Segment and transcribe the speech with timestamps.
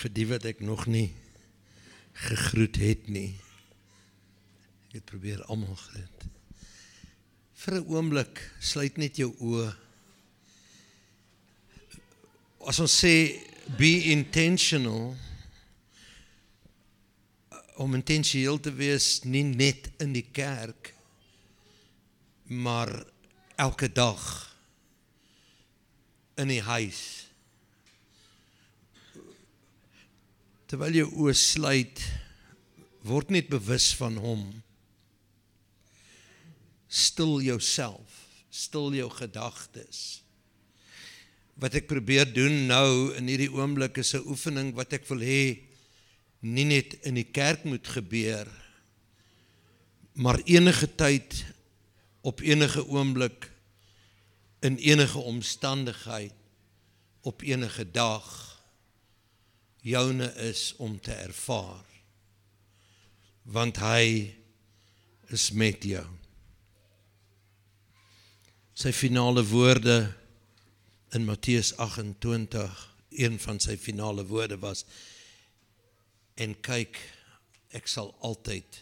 [0.00, 1.10] Vir die wat ek nog nie
[2.26, 3.34] gegroet het nie.
[4.88, 6.24] Ek het probeer almal groet.
[7.60, 9.76] Vir 'n oomblik sluit net jou oë.
[12.64, 13.44] As ons sê
[13.76, 15.16] be intentional
[17.76, 20.94] om intentioneel te wees nie net in die kerk
[22.44, 23.04] maar
[23.56, 24.56] elke dag
[26.34, 27.19] in die huis
[30.70, 32.00] terwyl jy oë sluit
[33.02, 34.44] word net bewus van hom.
[36.86, 40.20] Stil jouself stil jou gedagtes.
[41.60, 45.62] Wat ek probeer doen nou in hierdie oomblik is 'n oefening wat ek wil hê
[46.42, 48.48] nie net in die kerk moet gebeur
[50.14, 51.44] maar enige tyd
[52.22, 53.50] op enige oomblik
[54.62, 56.34] in enige omstandigheid
[57.22, 58.49] op enige dag
[59.82, 61.86] joune is om te ervaar
[63.42, 64.34] want hy
[65.32, 66.06] is met jou
[68.80, 69.98] sy finale woorde
[71.16, 72.76] in Matteus 28
[73.10, 74.84] een van sy finale woorde was
[76.40, 76.98] en kyk
[77.76, 78.80] ek sal altyd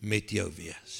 [0.00, 0.96] met jou wees.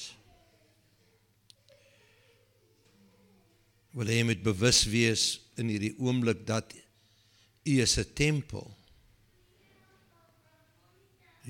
[3.96, 5.24] Wil jy met bewus wees
[5.58, 6.74] in hierdie oomblik dat
[7.64, 8.76] u is 'n tempel.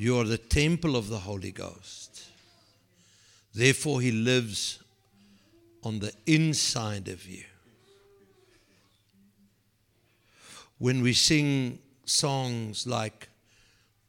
[0.00, 2.22] You are the temple of the Holy Ghost.
[3.52, 4.78] Therefore he lives
[5.82, 7.44] on the inside of you.
[10.78, 13.28] When we sing songs like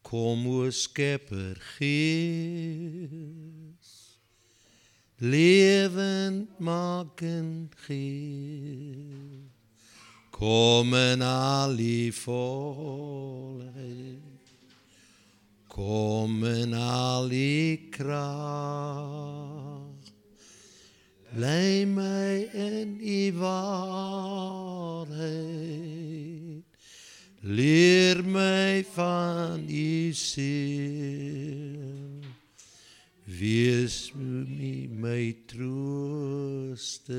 [0.02, 1.90] Kom o Skepper Gees
[5.20, 9.52] lewend maken Gees
[10.30, 12.14] Kom in al die
[15.82, 18.12] Kom in al die krag
[21.42, 25.42] Lei my in u waarheid
[27.42, 32.22] Leer my van u siel.
[33.26, 37.10] Wees my my trooster.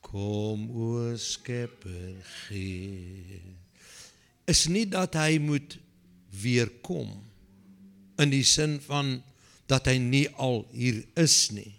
[0.00, 2.16] Kom o Skepper
[2.48, 3.40] gee.
[4.50, 5.78] Is nie dat hy moet
[6.42, 7.10] weer kom
[8.18, 9.18] in die sin van
[9.70, 11.74] dat hy nie al hier is nie.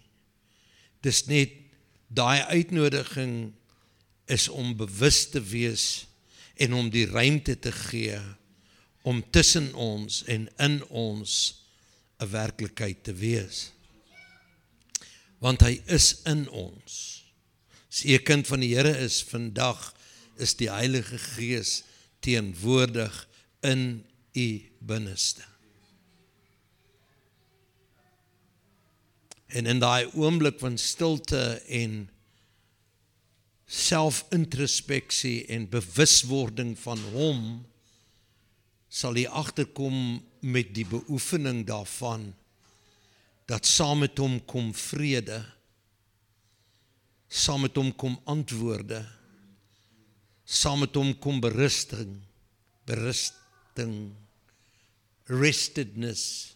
[1.04, 1.52] Dis net
[2.08, 3.52] daai uitnodiging
[4.30, 6.06] is om bewus te wees
[6.60, 8.18] en om die ruimte te gee
[9.02, 11.60] om tussen ons en in ons
[12.20, 13.70] 'n werklikheid te wees.
[15.40, 17.24] Want hy is in ons.
[17.88, 19.94] As jy 'n kind van die Here is vandag,
[20.36, 21.82] is die Heilige Gees
[22.20, 23.28] teenwoordig
[23.60, 24.48] in u
[24.78, 25.44] binneste.
[29.46, 32.10] En in daai oomblik van stilte en
[33.70, 37.42] selfintrospeksie en bewuswording van hom
[38.90, 42.32] sal jy agterkom met die beoefening daarvan
[43.50, 45.38] dat saam met hom kom vrede
[47.30, 49.04] saam met hom kom antwoorde
[50.44, 52.18] saam met hom kom berusting
[53.74, 54.16] berusting
[55.28, 56.54] restedness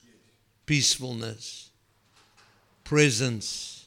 [0.66, 1.70] peacefulness
[2.82, 3.86] presence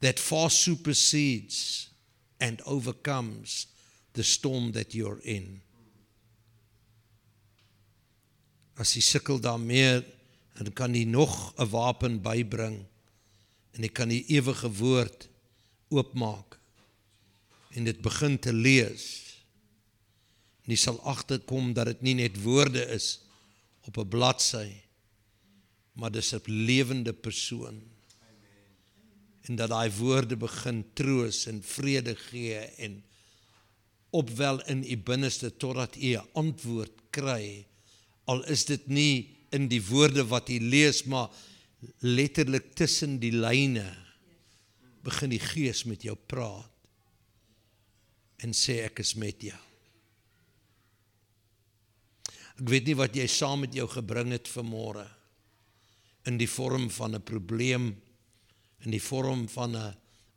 [0.00, 1.88] that far supersedes
[2.40, 3.66] and overcomes
[4.14, 5.60] the storm that you're in.
[8.76, 10.02] As jy sukkel daarmee,
[10.58, 12.84] dan kan jy nog 'n wapen bybring
[13.72, 15.28] en jy kan die ewige woord
[15.88, 16.58] oopmaak
[17.72, 19.31] en dit begin te lees.
[20.70, 23.20] Jy sal agterkom dat dit nie net woorde is
[23.88, 24.70] op 'n bladsy,
[25.98, 27.82] maar dis 'n lewende persoon.
[29.42, 33.02] En dat daai woorde begin troos en vrede gee en
[34.10, 37.66] opwel in u binneste totdat u 'n antwoord kry.
[38.24, 41.30] Al is dit nie in die woorde wat u lees maar
[41.98, 43.96] letterlik tussen die lyne
[45.02, 46.70] begin die gees met jou praat
[48.36, 49.71] en sê ek is met jou
[52.60, 55.06] ek weet nie wat jy saam met jou gebring het vanmôre
[56.28, 57.96] in die vorm van 'n probleem
[58.84, 59.94] in die vorm van 'n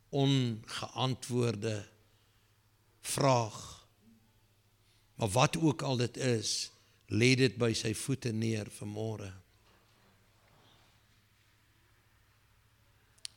[0.08, 1.88] ongeantwoorde
[3.00, 3.86] vraag.
[5.14, 6.70] Maar wat ook al dit is,
[7.06, 9.32] lê dit by sy voete neer vanmôre.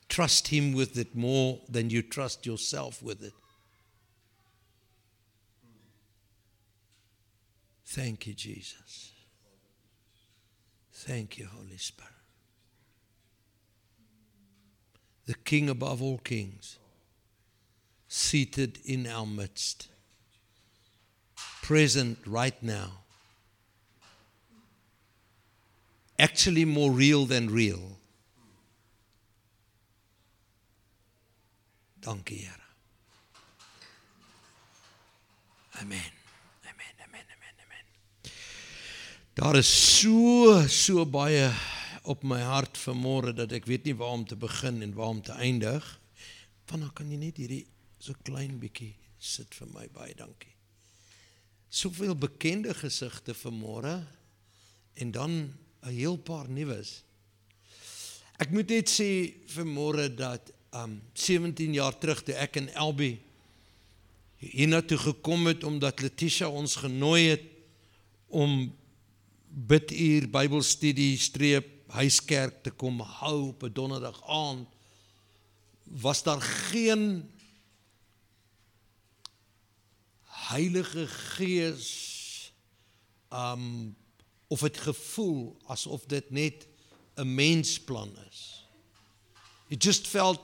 [0.07, 3.33] Trust him with it more than you trust yourself with it.
[7.91, 9.13] Thank you Jesus.
[10.93, 12.13] Thank you Holy Spirit.
[15.25, 16.77] The king above all kings
[18.07, 19.87] seated in our midst
[21.63, 22.91] present right now
[26.19, 27.97] actually more real than real.
[32.01, 32.51] Dankie Here.
[35.81, 36.18] Amen.
[39.33, 41.51] Daar is so so baie
[42.09, 45.21] op my hart vanmôre dat ek weet nie waar om te begin en waar om
[45.21, 45.85] te eindig.
[46.65, 47.65] Want dan kan jy net hierdie
[48.01, 50.51] so klein bietjie sit vir my baie dankie.
[51.69, 53.99] Soveel bekende gesigte vanmôre
[54.97, 55.53] en dan
[55.85, 57.03] 'n heel paar nuus.
[58.39, 63.19] Ek moet net sê vanmôre dat um 17 jaar terug toe ek en Elbi
[64.39, 67.43] hiernatoe gekom het omdat Letitia ons genooi het
[68.27, 68.78] om
[69.49, 74.67] biduur Bybelstudie streep huiskerk te kom hou op 'n donderdag aand
[75.83, 77.29] was daar geen
[80.49, 82.51] Heilige Gees
[83.29, 83.95] um
[84.47, 86.67] of het gevoel asof dit net
[87.15, 88.65] 'n mensplan is.
[89.67, 90.39] It just felt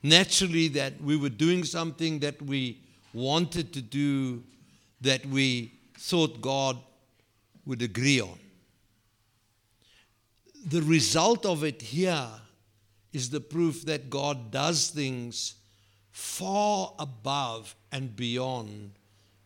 [0.00, 2.76] naturally that we were doing something that we
[3.10, 4.42] wanted to do
[5.00, 6.76] that we thought God
[7.64, 8.38] would agree on.
[10.64, 12.28] The result of it here
[13.12, 15.54] is the proof that God does things
[16.10, 18.92] far above and beyond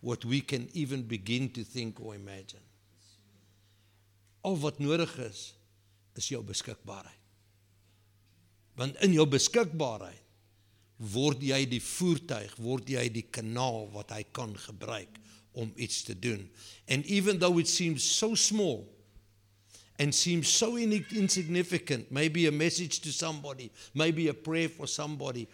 [0.00, 2.60] what we can even begin to think or imagine.
[4.44, 5.52] Al wat nodig is
[6.16, 7.22] is jou beskikbaarheid.
[8.76, 10.22] Want in jou beskikbaarheid
[11.12, 15.18] word jy die voertuig, word jy die kanaal wat hy kan gebruik
[15.56, 16.46] om iets te doen.
[16.88, 18.86] And even though it seems so small
[19.98, 25.48] and seems so insignificant, maybe a message to somebody, maybe a prayer for somebody,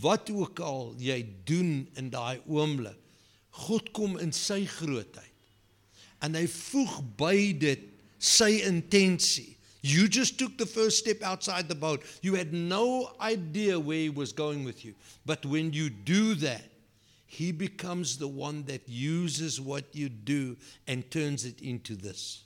[0.00, 2.98] wat ook al jy doen in daai oomblik,
[3.66, 5.28] God kom in sy grootheid.
[6.22, 7.82] En hy voeg by dit
[8.22, 9.56] sy intensie.
[9.82, 12.04] You just took the first step outside the boat.
[12.22, 14.94] You had no idea where he was going with you.
[15.26, 16.62] But when you do that,
[17.26, 20.56] he becomes the one that uses what you do
[20.86, 22.44] and turns it into this.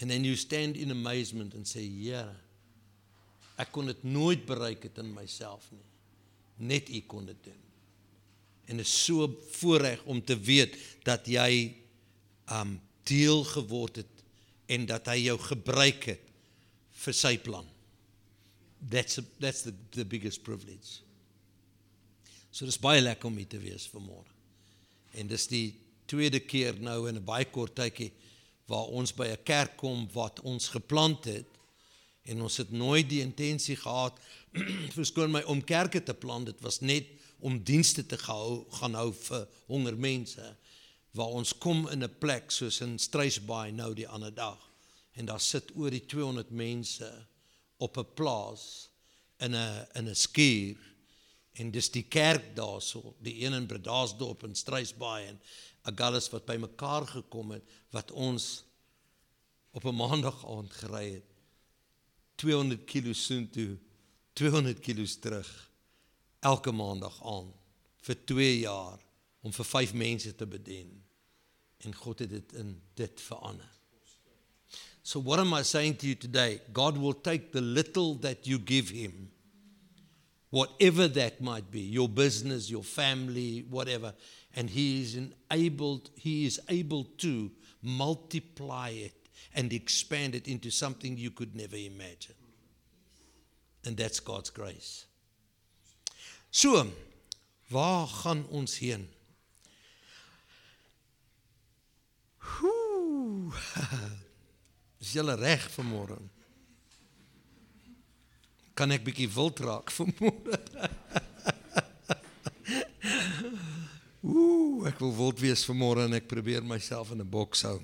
[0.00, 2.24] And then you stand in amazement and say, "Ja,
[3.60, 5.84] ek kon dit nooit bereik het in myself nie.
[6.56, 7.60] Net U kon dit doen."
[8.66, 11.74] En is so voorreg om te weet dat jy
[12.52, 14.24] um deel geword het
[14.66, 16.26] en dat hy jou gebruik het
[17.04, 17.66] vir sy plan.
[18.90, 21.02] That's a, that's the the biggest privilege.
[22.50, 24.30] So dis baie lekker om hier te wees vanmôre.
[25.12, 25.74] En dis die
[26.10, 28.12] tweede keer nou in 'n baie kort tydjie
[28.70, 31.46] waar ons by 'n kerk kom wat ons geplant het
[32.22, 34.18] en ons het nooit die intensie gehad
[34.98, 36.46] verskoon my om kerke te plant.
[36.46, 37.06] Dit was net
[37.38, 40.56] om dienste te gehou, gaan hou vir honger mense
[41.18, 44.70] waar ons kom in 'n plek soos in Struisbaai nou die ander dag
[45.18, 47.26] en daar sit oor die 200 mense
[47.78, 48.88] op 'n plaas
[49.38, 50.76] in 'n in 'n skuur
[51.60, 55.40] en dis die kerk daarso die een in Bredasdorp en Struisbaai en
[55.90, 58.64] Agulhas wat bymekaar gekom het wat ons
[59.76, 61.28] op 'n maandag aand gery het
[62.40, 63.78] 200 km soontoe
[64.32, 65.50] 200 km terug
[66.40, 67.52] elke maandag aan
[68.06, 68.98] vir 2 jaar
[69.40, 70.90] om vir 5 mense te bedien.
[71.84, 73.68] En God het dit in dit verander.
[75.02, 76.60] So what am I saying to you today?
[76.72, 79.30] God will take the little that you give him
[80.50, 84.12] whatever that might be, your business, your family, whatever,
[84.54, 87.50] and he is enabled he is able to
[87.82, 89.14] multiply it
[89.54, 92.34] and expand it into something you could never imagine.
[93.84, 95.06] And that's God's grace.
[96.50, 96.86] So,
[97.68, 99.08] waar gaan ons heen?
[102.62, 103.52] Ooh.
[105.00, 106.18] Is julle reg vanmôre?
[108.80, 110.56] Kan ek bietjie wild raak vanmôre?
[114.24, 117.76] Ooh, ek wil wild wees vanmôre en ek probeer myself in 'n boks hou.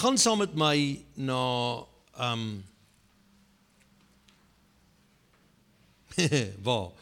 [0.00, 1.84] Gaan saam met my na
[2.16, 2.64] um
[6.64, 6.96] Waar?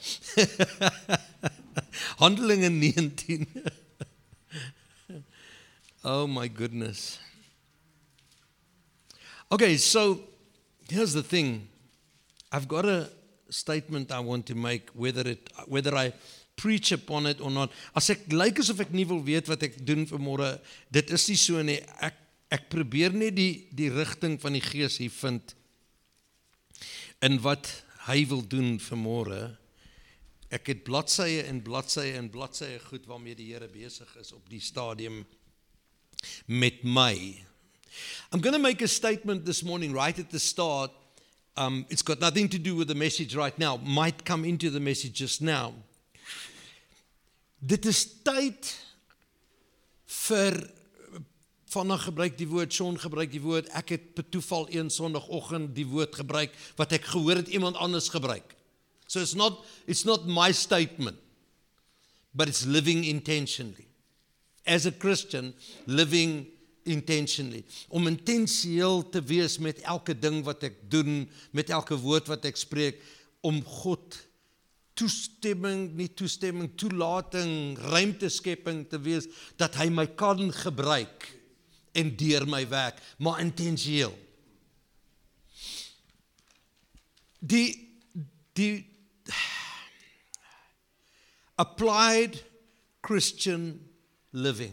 [2.21, 3.47] Handelinge 19.
[6.03, 7.21] Oh my goodness.
[9.53, 10.19] Okay, so
[10.91, 11.69] here's the thing.
[12.57, 13.11] I've got to
[13.51, 16.13] statement I want to make whether it whether I
[16.57, 17.71] preach upon it or not.
[17.95, 20.49] As ek lyk asof ek nie wil weet wat ek doen vir môre,
[20.89, 21.83] dit is nie so nie.
[22.01, 22.17] Ek
[22.57, 25.53] ek probeer net die die rigting van die Gees hier vind
[27.25, 27.69] in wat
[28.09, 29.41] hy wil doen vir môre.
[30.49, 34.63] Ek het bladsye en bladsye en bladsye goed waarmee die Here besig is op die
[34.63, 35.25] stadium
[36.47, 37.17] met my.
[38.33, 40.93] I'm going to make a statement this morning right at the start.
[41.57, 43.79] Um, it's got nothing to do with the message right now.
[43.79, 45.73] Might come into the message just now.
[47.65, 48.69] Dit is tyd
[50.07, 50.59] vir
[51.73, 55.87] vanaand gebruik die woord son gebruik die woord ek het per toeval een sonoggend die
[55.89, 58.55] woord gebruik wat ek gehoor het iemand anders gebruik.
[59.09, 61.17] So it's not it's not my statement
[62.37, 63.89] but it's living intentionally.
[64.67, 65.55] As a Christian
[65.87, 66.47] living
[66.87, 72.47] intentionally om intensieel te wees met elke ding wat ek doen, met elke woord wat
[72.49, 73.03] ek spreek
[73.47, 74.19] om God
[74.97, 79.29] toestemming, nie toestemming, toelating, ruimteskepping te wees
[79.61, 81.29] dat hy my kan gebruik
[81.97, 84.15] en deur my werk, maar intensieel.
[87.41, 87.69] Die
[88.57, 88.87] die
[91.63, 92.41] applied
[93.05, 93.69] Christian
[94.33, 94.73] living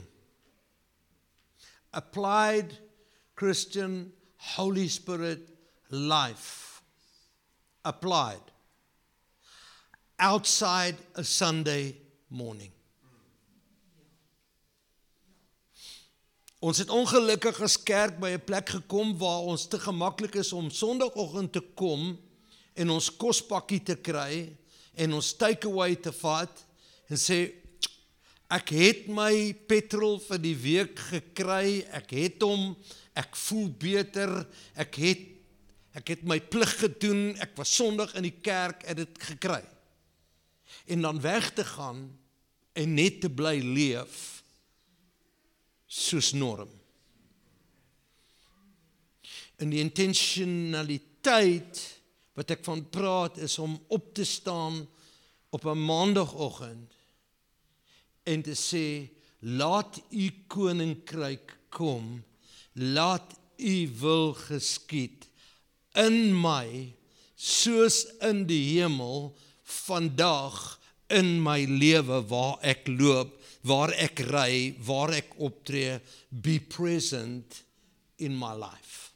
[1.93, 2.77] applied
[3.35, 5.50] Christian Holy Spirit
[5.89, 6.81] life.
[7.85, 8.41] Applied.
[10.19, 11.95] Outside a Sunday
[12.29, 12.71] morning.
[16.63, 20.69] Ons het ongelukkig as kerk by 'n plek gekom waar ons te gemaklik is om
[20.69, 22.17] Sondagoggend te kom
[22.73, 24.57] en ons kospakkie te kry
[24.95, 26.65] en ons takeaway te vat
[27.09, 27.62] en sê
[28.51, 31.85] Ek het my petrol vir die week gekry.
[31.95, 32.75] Ek het hom.
[33.15, 34.47] Ek voel beter.
[34.75, 35.29] Ek het
[35.93, 37.38] ek het my plig gedoen.
[37.38, 39.62] Ek was Sondag in die kerk en dit gekry.
[40.89, 42.17] En dan weg te gaan
[42.73, 44.41] en net te bly leef
[45.85, 46.69] soos norm.
[49.62, 51.77] En die intentionaliteit
[52.33, 54.81] wat ek van praat is om op te staan
[55.53, 56.89] op 'n maandagooggend
[58.25, 58.88] en te sê
[59.44, 62.24] laat u koninkryk kom.
[62.74, 65.27] Laat u wil geskied
[66.00, 66.94] in my
[67.38, 69.34] soos in die hemel
[69.86, 70.58] vandag
[71.13, 76.00] in my lewe waar ek loop waar ek ry waar ek optree.
[76.30, 77.63] Be present
[78.18, 79.12] in my life.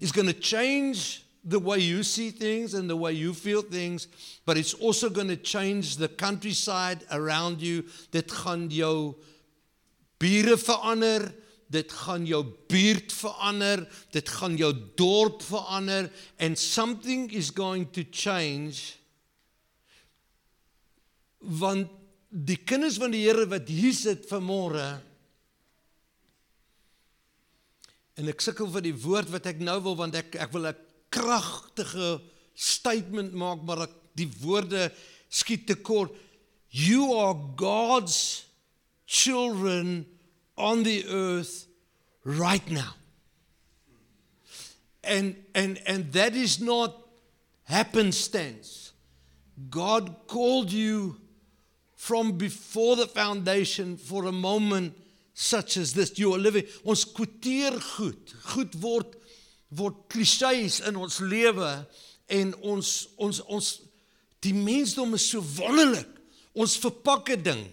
[0.00, 4.08] Is going to change the way you see things and the way you feel things,
[4.44, 7.84] but it's also going to change the countryside around you.
[8.10, 9.14] Dit gaan jou
[10.18, 11.32] bure verander,
[11.70, 18.04] dit gaan jou buurt verander, dit gaan jou dorp verander and something is going to
[18.10, 18.96] change
[21.40, 21.88] want
[22.28, 25.00] die kinders van die Here wat hier sit vanmôre
[28.20, 30.82] en ek sukkel vir die woord wat ek nou wil want ek ek wil ek
[31.10, 32.20] kragtige
[32.54, 34.88] statement maak maar ek die woorde
[35.30, 36.14] skiet te kort.
[36.70, 38.46] You are god's
[39.06, 40.06] children
[40.56, 41.66] on the earth
[42.24, 42.94] right now.
[45.02, 46.94] And and and that is not
[47.64, 48.92] happenstance.
[49.70, 51.16] God called you
[51.94, 54.94] from before the foundation for a moment
[55.34, 56.18] such as this.
[56.18, 58.34] You are living ons kwoteer goed.
[58.54, 59.16] Goed word
[59.70, 61.70] word klisjées in ons lewe
[62.30, 63.68] en ons ons ons
[64.44, 66.08] die mensdom is so wonderlik.
[66.54, 67.64] Ons verpak 'n ding.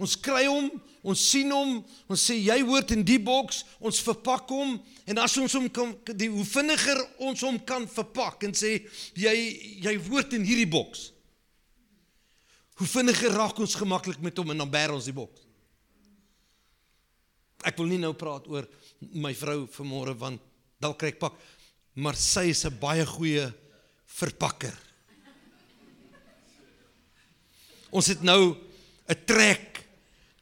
[0.00, 0.70] Ons kry hom,
[1.04, 5.36] ons sien hom, ons sê jy hoort in die boks, ons verpak hom en as
[5.36, 8.78] ons hom kan die hoe vinniger ons hom kan verpak en sê
[9.14, 9.34] jy
[9.84, 11.10] jy hoort in hierdie boks.
[12.80, 15.44] Hoe vinniger raak ons gemaklik met hom en dan bær ons die boks.
[17.68, 18.64] Ek wil nie nou praat oor
[19.12, 20.40] my vrou vanmôre want
[20.80, 21.36] dalk kry ek pak,
[22.00, 23.52] maar sy is 'n baie goeie
[24.06, 24.76] verpakker.
[27.90, 28.56] Ons het nou
[29.08, 29.86] 'n trek.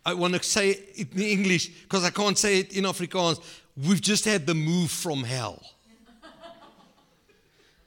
[0.06, 3.40] I want to say it in English because I can't say it in Afrikaans.
[3.76, 5.62] We've just had the move from hell.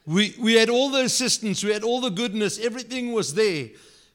[0.06, 3.70] We we had all the assistance, we had all the goodness, everything was there.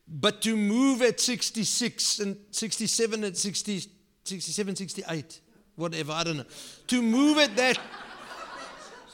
[0.06, 3.90] But to move at 66 and 67 and 60
[4.24, 5.40] 67 68
[5.76, 6.46] whatever, I don't know.
[6.88, 7.78] To move at that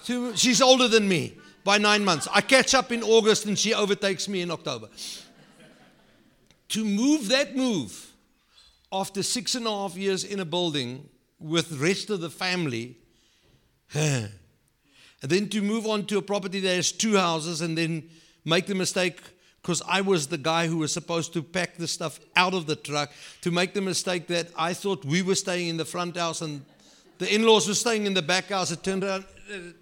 [0.06, 2.28] to, she's older than me by nine months.
[2.32, 4.88] I catch up in August and she overtakes me in October.
[6.68, 8.12] to move that move
[8.90, 12.96] after six and a half years in a building with the rest of the family,
[13.94, 14.30] And
[15.30, 18.08] then to move on to a property that has two houses and then
[18.44, 19.20] make the mistake
[19.60, 22.74] because I was the guy who was supposed to pack the stuff out of the
[22.74, 26.40] truck to make the mistake that I thought we were staying in the front house
[26.40, 26.64] and
[27.22, 28.72] the in-laws were staying in the back house.
[28.72, 29.22] It turned out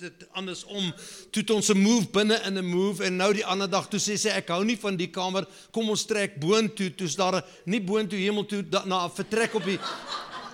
[0.01, 0.91] dit andersom
[1.31, 4.01] toe het ons 'n move binne in 'n move en nou die ander dag toe
[4.01, 5.47] sê sy ek hou nie van die kamer.
[5.71, 6.95] Kom ons trek boontoe.
[6.95, 9.79] Toe's daar nie boontoe hemel toe na 'n vertrek op die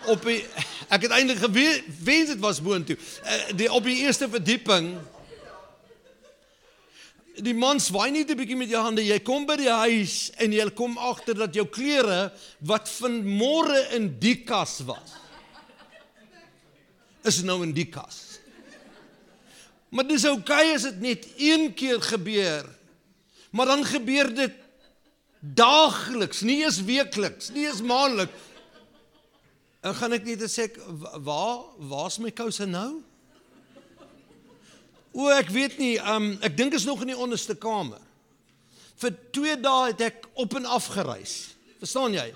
[0.06, 0.44] op die
[0.88, 2.96] ek het eintlik gewens dit was boontoe.
[2.96, 4.98] Uh, die op die eerste verdieping
[7.36, 9.04] die man swaai net 'n bietjie met jou hande.
[9.04, 13.94] Jy kom by die huis en jy kom agter dat jou klere wat van môre
[13.94, 15.25] in die kas was
[17.28, 18.22] is nou in die kas
[19.90, 22.68] maar dis oukei okay as dit net een keer gebeur
[23.50, 24.62] maar dan gebeur dit
[25.40, 28.44] daagliks nie eens weekliks nie eens maandeliks
[29.86, 30.66] En gaan ek net sê
[31.22, 32.98] waar waar's my kouse nou?
[35.14, 38.02] O, ek weet nie, um ek dink is nog in die onderste kamer.
[38.98, 41.36] Vir 2 dae het ek op en af gereis.
[41.78, 42.26] Verstaan jy?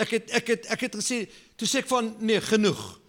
[0.00, 1.22] Ek het ek het ek het gesê,
[1.56, 2.99] toe sê ek van nee, genoeg.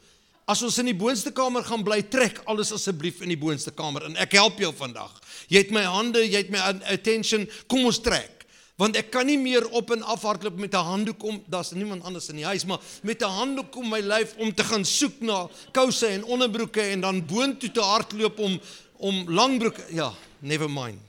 [0.51, 4.09] As ons in die boonste kamer gaan bly, trek alles asseblief in die boonste kamer
[4.09, 5.13] en ek help jou vandag.
[5.47, 8.41] Jy het my hande, jy het my attention, kom ons trek.
[8.81, 12.03] Want ek kan nie meer op en af hardloop met 'n handdoek om daar's niemand
[12.03, 15.21] anders in die huis maar met 'n handdoek om my lyf om te gaan soek
[15.21, 18.59] na kouse en onderbroeke en dan boontoe te hardloop om
[18.97, 20.99] om langbroeke ja never mind.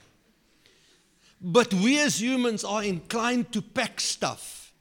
[1.39, 4.71] But we as humans are inclined to pack stuff.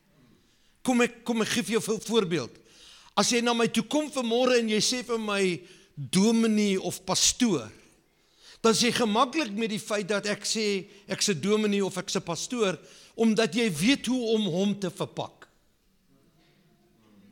[0.82, 2.61] Kom ek kom ek gee vir jou 'n voorbeeld
[3.16, 5.60] as jy na my toe kom vanmôre en jy sê vir my
[5.96, 7.70] dominee of pastoor
[8.62, 12.16] dan is jy gemaklik met die feit dat ek sê ek's 'n dominee of ek's
[12.16, 12.78] 'n pastoor
[13.14, 15.48] omdat jy weet hoe om hom te verpak.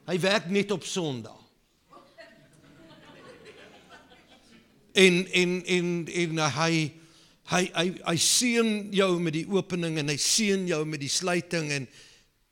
[0.07, 1.39] Hy werk net op Sondag.
[4.93, 6.93] En en en en hy
[7.45, 11.71] hy hy hy seën jou met die opening en hy seën jou met die sluiting
[11.71, 11.89] en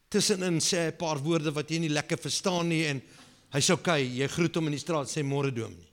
[0.08, 3.02] tussenin sê hy 'n paar woorde wat jy nie lekker verstaan nie en
[3.54, 5.86] hy's okay, jy groet hom in die straat sê môre dominee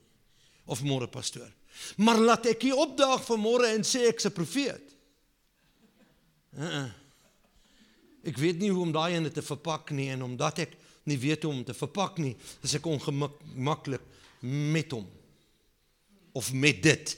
[0.66, 1.52] of môre pastoor.
[2.02, 4.96] Maar laat ek hier opdaag vanmôre en sê ek's 'n profeet.
[6.58, 6.90] Uh -uh.
[8.26, 11.44] Ek weet nie hoe om daai ene te verpak nie en omdat ek nie weet
[11.44, 14.02] hoe om te verpak nie, is ek ongemaklik
[14.42, 15.06] met hom
[16.34, 17.18] of met dit.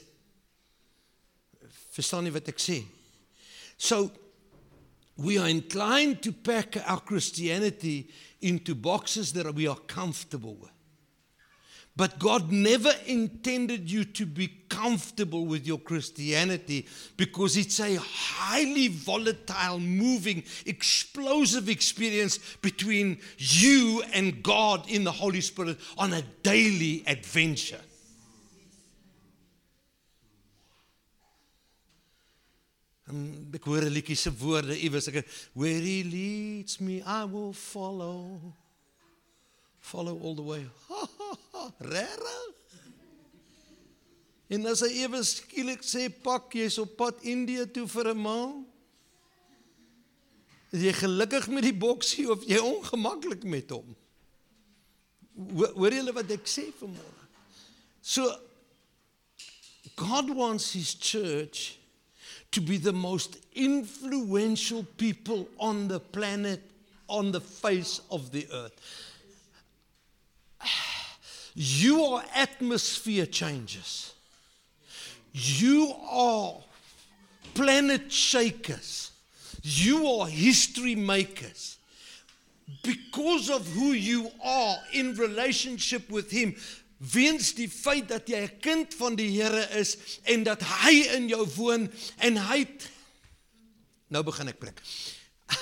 [1.96, 2.84] Verstaan jy wat ek sê?
[3.78, 4.12] So
[5.16, 8.10] we are inclined to pack our Christianity
[8.42, 10.72] into boxes that we are comfortable with.
[11.98, 16.86] But God never intended you to be comfortable with your Christianity
[17.18, 25.42] because it's a highly volatile, moving, explosive experience between you and God in the Holy
[25.42, 27.82] Spirit on a daily adventure.
[33.08, 37.54] En ek hoor 'n liedjie se woorde iewers ek where he leads me I will
[37.54, 38.54] follow
[39.80, 40.68] follow all the way.
[41.80, 42.56] Regtig?
[44.48, 48.68] En as hy ewe skielik sê pak jy's op pad Indië toe vir 'n maand.
[50.72, 53.96] Is jy gelukkig met die boksie of jy ongemaklik met hom?
[55.76, 57.28] Hoor julle wat ek sê vanmôre?
[58.02, 58.28] So
[59.96, 61.77] God wants his church
[62.52, 66.62] to be the most influential people on the planet
[67.08, 68.74] on the face of the earth.
[71.56, 74.14] You are atmosphere changers.
[75.34, 76.56] You are
[77.54, 79.12] planet shakers.
[79.64, 81.78] You are history makers.
[82.84, 86.56] Because of who you are in relationship with him,
[86.98, 91.28] weens die feit dat jy 'n kind van die Here is en dat hy in
[91.28, 92.66] jou woon en hy
[94.10, 94.82] nou begin ek preek.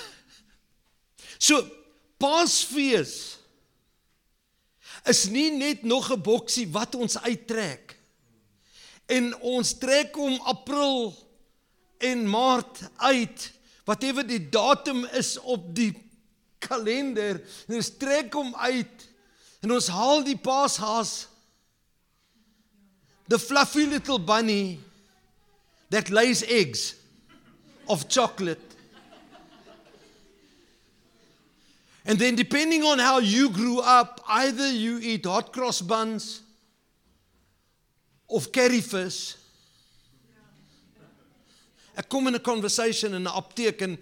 [1.46, 1.62] So
[2.18, 3.38] Paasfees
[5.06, 8.00] is nie net nog 'n boksie wat ons uittrek.
[9.06, 11.14] En ons trek hom April
[11.98, 13.52] en Maart uit,
[13.86, 15.94] whatever die datum is op die
[16.60, 19.06] kalender, en ons trek hom uit
[19.66, 21.16] en ons haal die paashaas
[23.28, 24.78] the fluffy little bunny
[25.90, 26.94] that lays eggs
[27.90, 28.76] of chocolate
[32.08, 36.44] And then, depending on how you grew up, either you eat hot cross buns
[38.30, 39.36] of curry fish.
[41.98, 43.98] Ek kom in 'n conversation in 'n apteek en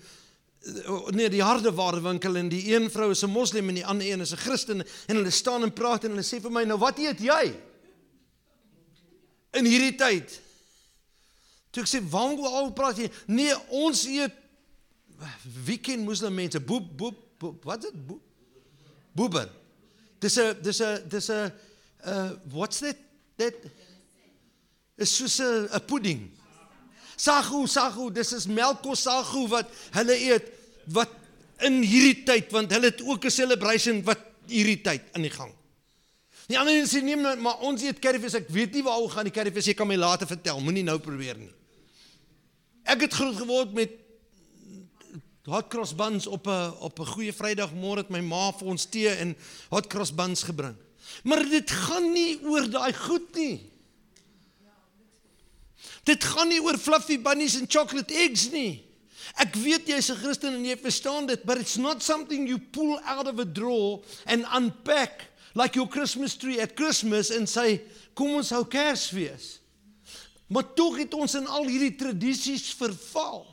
[1.12, 4.34] nee, die hardewarewinkel en die een vrou is 'n moslim en die ander een is
[4.34, 7.20] 'n Christen en hulle staan en praat en hulle sê vir my nou wat eet
[7.20, 7.54] jy?
[9.58, 10.34] in hierdie tyd.
[11.74, 14.34] Toe ek sê, "Waarom al praat jy?" Nee, ons eet
[15.66, 16.60] wie ken moslim mense?
[16.60, 18.08] Boep boep, boep wat is dit?
[18.08, 18.22] Boep.
[19.14, 19.50] Boeber.
[20.20, 21.52] Dis 'n dis 'n dis 'n
[22.06, 22.98] uh what's that
[23.38, 23.54] that
[24.98, 26.32] is soos 'n pudding.
[27.16, 30.50] Sagu, sagu, dis is melkkos sagu wat hulle eet
[30.94, 31.10] wat
[31.64, 35.54] in hierdie tyd want hulle het ook 'n celebration wat hierdie tyd in die gang.
[36.48, 38.34] Die ander mense neem nou, maar ons eet curryvis.
[38.34, 39.66] Ek weet nie waaroor gaan die curryvis.
[39.66, 40.60] Jy kan my later vertel.
[40.60, 41.52] Moenie nou probeer nie.
[42.84, 43.90] Ek het groot geword met
[45.48, 49.10] hot cross buns op 'n op 'n goeie Vrydagmôre het my ma vir ons tee
[49.10, 49.36] en
[49.70, 50.76] hot cross buns gebring.
[51.24, 53.73] Maar dit gaan nie oor daai goed nie.
[56.04, 58.84] Dit gaan nie oor fluffy bunnies en chocolate eggs nie.
[59.40, 63.00] Ek weet jy's 'n Christen en jy verstaan dit, but it's not something you pull
[63.06, 67.82] out of a drawer and unpack like your Christmas tree at Christmas en sê
[68.14, 69.60] kom ons hou Kersfees.
[70.48, 73.48] Maar tog het ons in al hierdie tradisies verval.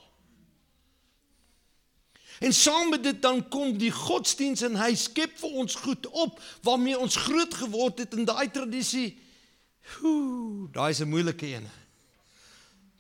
[2.41, 6.41] En saam met dit dan kom die godsdiens en hy skep vir ons goed op
[6.65, 9.19] waarmee ons groot geword het in daai tradisie.
[10.73, 11.69] Daai is 'n moeilike een.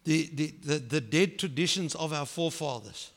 [0.08, 3.10] Die die the the dead traditions of our forefathers.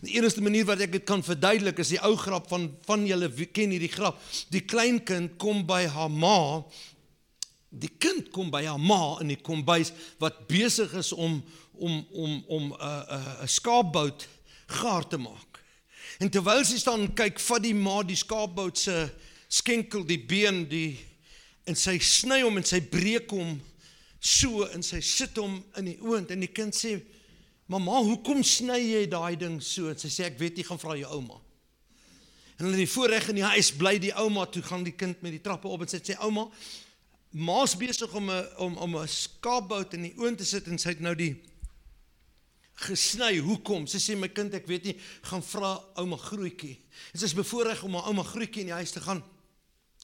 [0.00, 3.28] Die enigste manier wat ek dit kan verduidelik is die ou grap van van julle
[3.52, 4.20] ken hierdie grap.
[4.54, 6.62] Die kleinkind kom by haar ma.
[7.74, 11.42] Die kind kom by haar ma in die kombuis wat besig is om
[11.74, 14.28] om om om 'n uh, 'n uh, 'n skaapbout
[14.66, 15.60] gaar te maak.
[16.18, 19.10] En terwyl sy staan kyk, vat die ma die skaapbout se
[19.48, 20.98] skenkel, die been, die
[21.66, 23.56] en sy sny hom en sy breek hom
[24.24, 26.96] so en sy sit hom in die oond en die kind sê:
[27.68, 30.96] "Mamma, hoekom sny jy daai ding so?" En sy sê: "Ek weet jy gaan vra
[30.96, 31.40] jou ouma."
[32.58, 35.20] En hulle in die voorreg in die huis bly die ouma toe gaan die kind
[35.22, 36.48] met die trappe op en sy sê: "Ouma,
[37.32, 40.88] ma's besig om 'n om om 'n skaapbout in die oond te sit en sy
[40.88, 41.36] het nou die
[42.74, 43.38] gesny.
[43.38, 43.86] Hoekom?
[43.86, 46.78] Sy sê my kind, ek weet nie, gaan vra ouma Grootjie.
[47.12, 49.22] En sy is bevoorreg om haar ouma Grootjie in die huis te gaan.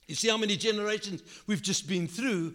[0.06, 2.54] You see how many generations we've just been through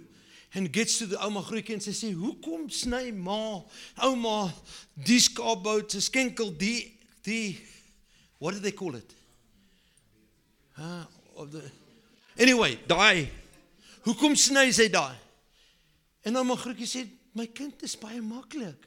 [0.56, 3.62] and gets to the ouma Grootjie en sy sê, "Hoekom sny ma
[4.02, 4.54] ouma
[4.96, 7.60] die skaapbout se skenkel die die
[8.40, 9.14] what do they call it?"
[10.78, 11.62] Ah, of the
[12.38, 13.30] Anyway, daai
[14.06, 15.16] Hoekom sny sy daai?
[16.26, 18.78] En ouma Grootjie sê, "My kind, is baie maklik."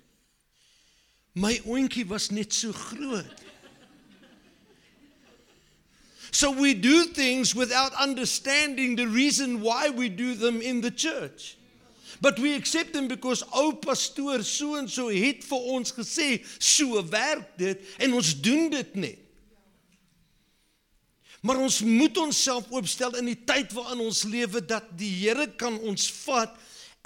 [1.34, 3.26] My oentjie was net so groot.
[6.30, 11.56] So we do things without understanding the reason why we do them in the church.
[12.20, 16.98] But we accept them because ou pastoor so en so het vir ons gesê so
[17.06, 19.18] werk dit en ons doen dit net.
[21.40, 25.78] Maar ons moet onsself oopstel in die tyd waarin ons lewe dat die Here kan
[25.86, 26.56] ons vat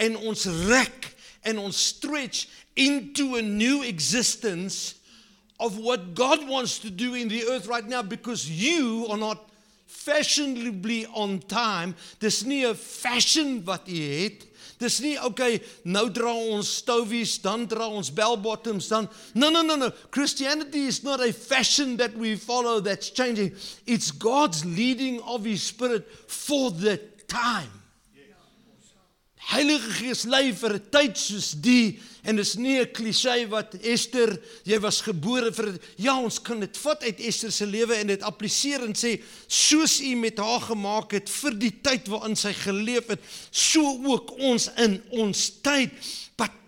[0.00, 1.10] en ons rek
[1.44, 2.46] en ons stretch
[2.80, 4.94] into a new existence
[5.60, 9.48] of what God wants to do in the earth right now because you are not
[9.86, 11.94] fashionably on time.
[12.18, 14.46] Dis nie 'n fashion wat jy het.
[14.78, 19.08] Dis nie okay, nou dra ons stowies, dan dra ons bell bottoms dan.
[19.34, 19.90] No no no no.
[20.10, 23.54] Christianity is not a fashion that we follow that's changing.
[23.86, 27.81] It's God's leading of his spirit for the time.
[29.50, 34.38] Heilige Gees lei vir 'n tyd soos die en dis nie 'n klise wat Ester
[34.64, 38.22] jy was gebore vir ja ons kan dit vat uit Ester se lewe en dit
[38.22, 43.08] appliseer en sê soos u met haar gemaak het vir die tyd waarin sy geleef
[43.08, 45.90] het so ook ons in ons tyd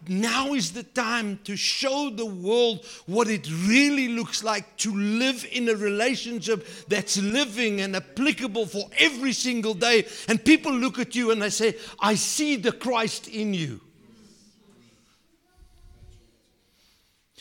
[0.09, 5.47] now is the time to show the world what it really looks like to live
[5.53, 10.07] in a relationship that's living and applicable for every single day.
[10.29, 13.81] And people look at you and they say, I see the Christ in you.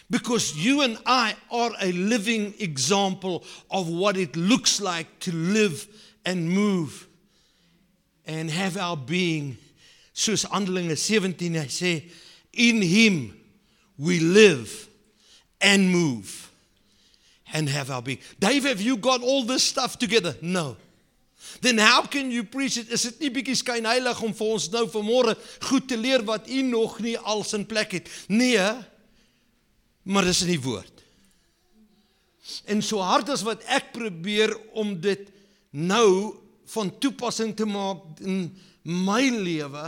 [0.10, 5.88] Because you and I are a living example of what it looks like to live
[6.26, 7.08] and move
[8.26, 9.58] and have our being.
[10.14, 11.94] Soos Handelinge 17 hy sê
[12.54, 13.34] in him
[13.98, 14.88] we live
[15.60, 16.52] and move
[17.54, 18.20] and have our being.
[18.40, 20.36] Dave, have you got all this stuff together?
[20.42, 20.78] No.
[21.62, 22.90] Then how can you preach it?
[22.92, 25.36] Is dit nie bietjie skynheilig om vir ons nou vanmôre
[25.68, 28.10] goed te leer wat u nog nie als in plek het?
[28.28, 28.64] Nee.
[30.04, 31.04] Maar dis in die woord.
[32.68, 35.30] En so hard as wat ek probeer om dit
[35.72, 36.36] nou
[36.74, 38.50] van toepassing te maak in
[38.84, 39.86] my lewe,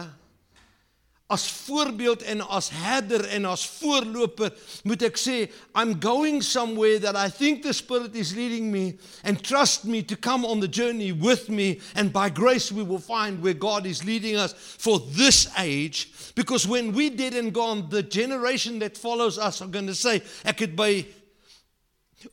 [1.27, 5.37] as voorbeeld en as herder en as voorloper moet ek sê
[5.73, 10.15] I'm going somewhere that I think the spirit is leading me and trust me to
[10.15, 14.05] come on the journey with me and by grace we will find where God is
[14.05, 16.13] leading us for this age.
[16.35, 20.21] Because when we dead and gone the generation that follows us are going to say
[20.45, 21.07] ek het by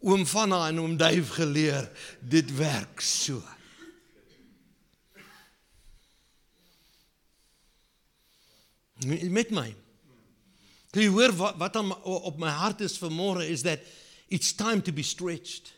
[0.04, 1.88] oom Vanna en oom Duif geleer
[2.20, 3.40] dit werk so
[9.06, 9.68] met my.
[10.92, 13.80] Jy hoor wat wat aan op my hart is vanmôre is that
[14.28, 15.72] it's time to be stretched.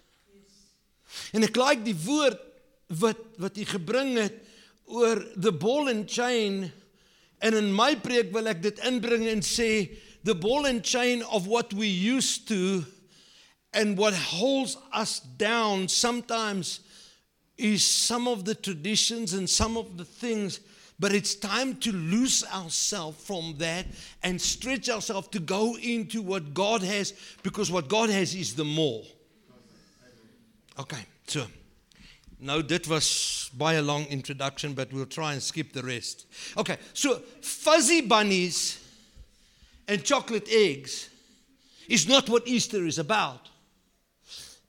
[1.32, 2.40] En ek like die woord
[3.00, 4.40] wat wat jy gebring het
[4.90, 6.66] oor the ball and chain
[7.38, 9.70] en in my preek wil ek dit inbring en sê
[10.24, 12.84] the ball and chain of what we used to
[13.72, 16.80] and what holds us down sometimes
[17.56, 20.60] is some of the traditions and some of the things
[21.04, 23.84] But it's time to loose ourselves from that
[24.22, 27.12] and stretch ourselves to go into what God has
[27.42, 29.02] because what God has is the more.
[30.78, 31.44] Okay, so
[32.40, 36.24] now that was by a long introduction but we'll try and skip the rest.
[36.56, 38.82] Okay, so fuzzy bunnies
[39.86, 41.10] and chocolate eggs
[41.86, 43.50] is not what Easter is about.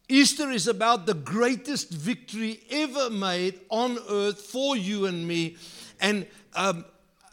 [0.10, 5.56] Easter is about the greatest victory ever made on earth for you and me
[6.00, 6.86] and um,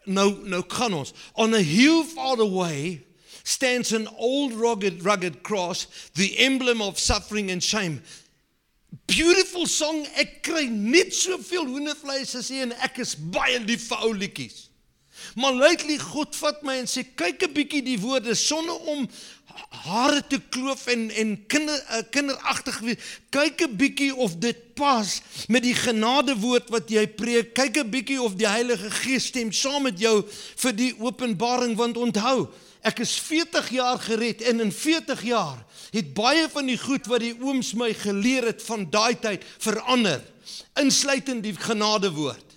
[0.06, 1.12] no, no ons.
[1.36, 3.04] On a hill far away
[3.44, 8.02] stands an old rugged, rugged cross, the emblem of suffering and shame.
[9.06, 10.06] Beautiful song.
[10.16, 14.68] Ek kry net soveel hoendervleis as jy en ek is baie lief vir ou liedjies.
[15.36, 19.08] Maar lately God vat my en sê kyk 'n bietjie die woorde sonder om
[19.82, 22.98] hare te kloof en en kinder uh, kinderagtig wees.
[23.30, 27.54] Kyk 'n bietjie of dit pas met die genadewoord wat jy preek.
[27.54, 30.22] Kyk 'n bietjie of die Heilige Gees stem saam met jou
[30.56, 32.48] vir die openbaring want onthou,
[32.82, 35.58] ek is 40 jaar gered en in 40 jaar
[35.92, 40.22] het baie van die goed wat die ooms my geleer het van daai tyd verander,
[40.80, 42.48] insluitend die genadewoord.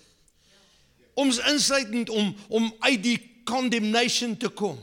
[1.14, 4.78] Ons insluitend om om uit die condemnation te kom.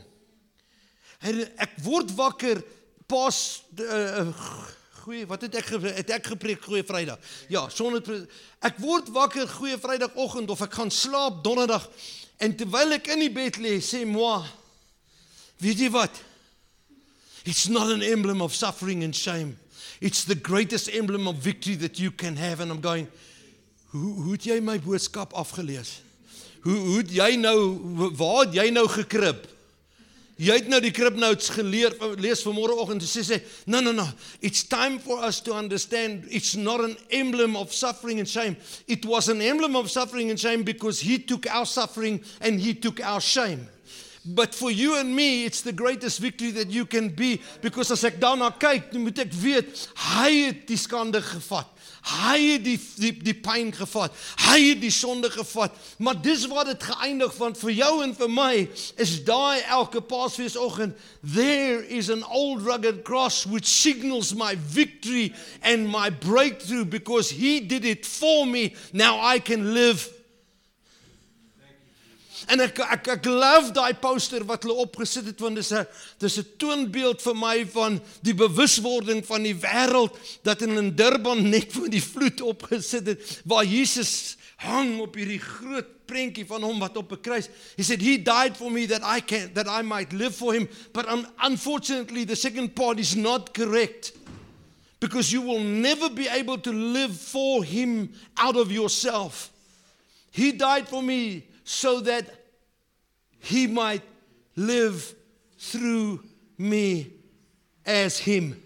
[1.24, 2.60] En ek word wakker
[3.08, 3.38] pas
[3.80, 4.28] uh,
[5.04, 7.20] goeie wat het ek het ek gepreek goeie Vrydag.
[7.52, 8.04] Ja, sonder
[8.64, 11.86] ek word wakker goeie Vrydagoggend of ek gaan slaap Donderdag
[12.44, 14.42] en terwyl ek in die bed lê sê moi
[15.62, 16.12] weet jy wat?
[17.44, 19.56] It's not an emblem of suffering and shame.
[20.00, 23.08] It's the greatest emblem of victory that you can have and I'm going
[23.94, 26.00] hoe hoe het jy my boodskap afgelees?
[26.64, 27.58] Hoe hoe het jy nou
[28.16, 29.53] waar het jy nou gekrib?
[30.34, 33.36] Jy het nou die krib notes geleer lees vanmôreoggend en sê sê
[33.70, 34.06] no no no
[34.42, 38.56] it's time for us to understand it's not an emblem of suffering and shame.
[38.88, 42.74] It was an emblem of suffering and shame because he took our suffering and he
[42.74, 43.68] took our shame.
[44.26, 48.02] But for you and me it's the greatest victory that you can be because as
[48.02, 51.70] ek daarna kyk moet ek weet hy het die skande gevat
[52.04, 54.12] Hy het die die die pyn gevat.
[54.44, 55.72] Hy het die sonde gevat.
[55.98, 58.52] Maar dis wat dit geëindig van vir jou en vir my
[59.00, 65.88] is daai elke Paasfeesoggend there is an old rugged cross which signals my victory and
[65.88, 68.74] my breakthrough because he did it for me.
[68.92, 70.04] Now I can live
[72.46, 75.86] En ek ek ek love daai poster wat hulle opgesit het want dis 'n
[76.18, 81.72] dis 'n toonbeeld vir my van die bewuswording van die wêreld dat in Durban net
[81.72, 86.96] voor die vloed opgesit het waar Jesus hang op hierdie groot prentjie van hom wat
[86.96, 87.48] op 'n kruis.
[87.76, 90.68] He said he died for me that I can that I might live for him.
[90.92, 94.12] But um, unfortunately the second part is not correct.
[95.00, 99.50] Because you will never be able to live for him out of yourself.
[100.30, 102.28] He died for me so that
[103.40, 104.02] he might
[104.54, 105.14] live
[105.58, 106.22] through
[106.58, 107.10] me
[107.84, 108.60] as him.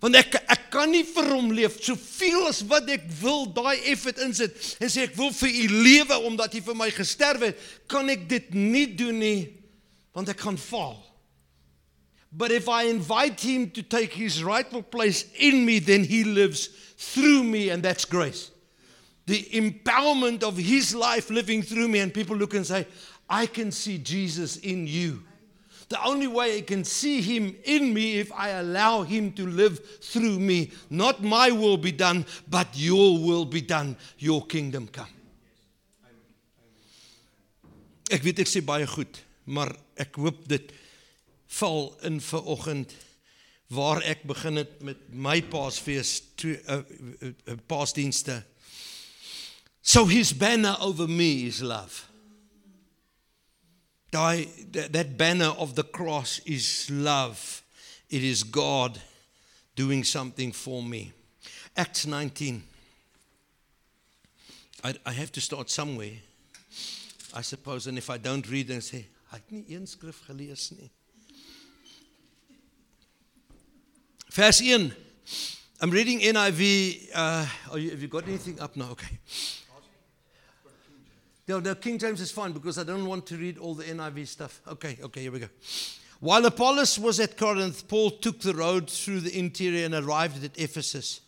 [0.00, 4.18] Want ek ek kan nie vir hom leef soveel as wat ek wil daai effort
[4.24, 8.10] insit en sê ek wil vir u lewe omdat hy vir my gesterf het, kan
[8.10, 9.40] ek dit nie doen nie
[10.12, 10.98] want ek gaan val.
[12.32, 16.68] But if I invite him to take his rightful place in me then he lives
[16.96, 18.51] through me and that's grace
[19.26, 22.86] the empowerment of his life living through me and people look and say
[23.28, 25.22] i can see jesus in you.
[25.88, 29.78] The only way i can see him in me if i allow him to live
[30.00, 30.70] through me.
[30.90, 33.96] Not my will be done but your will be done.
[34.18, 35.10] Your kingdom come.
[38.12, 40.72] Ek weet ek sê baie goed maar ek hoop dit
[41.58, 42.92] val in vir oggend
[43.72, 48.42] waar ek begin het met my paasfees twee uh, uh, uh, paasdienste
[49.82, 52.08] So his banner over me is love.
[54.12, 57.62] That, banner of the cross is love.
[58.08, 59.00] It is God
[59.74, 61.12] doing something for me.
[61.76, 62.62] Acts 19.
[64.84, 66.12] I, I have to start somewhere.
[67.34, 70.70] I suppose and if I don't read then say I het nie een skrif gelees
[70.76, 70.90] nie.
[74.28, 74.92] Vers 1.
[75.80, 77.08] I'm reading NIV.
[77.14, 78.90] Uh, you, have you got anything up now?
[78.90, 79.18] Okay.
[81.48, 84.28] No, no, King James is fine because I don't want to read all the NIV
[84.28, 84.60] stuff.
[84.66, 85.48] Okay, okay, here we go.
[86.20, 90.56] While Apollos was at Corinth, Paul took the road through the interior and arrived at
[90.56, 91.20] Ephesus.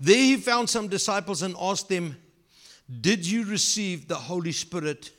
[0.00, 2.16] There he found some disciples and asked them,
[3.00, 5.10] Did you receive the Holy Spirit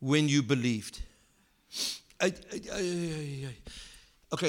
[0.00, 1.00] when you believed?
[2.20, 3.54] Okay,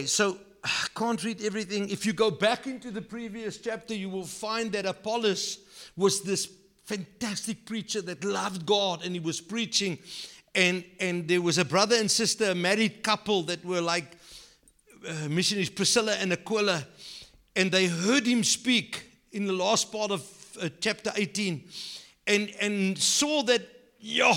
[0.08, 1.90] so I can't read everything.
[1.90, 5.60] If you go back into the previous chapter, you will find that Apollos
[5.96, 6.50] was this
[6.86, 9.98] fantastic preacher that loved God and he was preaching.
[10.54, 14.18] And, and there was a brother and sister, a married couple that were like
[15.08, 16.86] uh, missionaries, Priscilla and Aquila.
[17.56, 20.22] And they heard him speak in the last part of
[20.62, 21.68] uh, chapter 18
[22.28, 23.62] and, and saw that,
[24.00, 24.32] yo,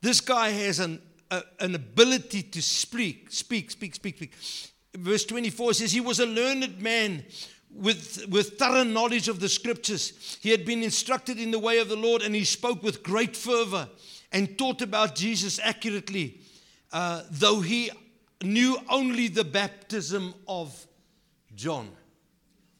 [0.00, 4.34] this guy has an, a, an ability to speak, speak, speak, speak, speak.
[4.96, 7.24] Verse 24 says, He was a learned man
[7.74, 10.38] with, with thorough knowledge of the scriptures.
[10.40, 13.36] He had been instructed in the way of the Lord and he spoke with great
[13.36, 13.88] fervor
[14.32, 16.40] and taught about Jesus accurately,
[16.92, 17.90] uh, though he
[18.42, 20.86] knew only the baptism of
[21.54, 21.88] John.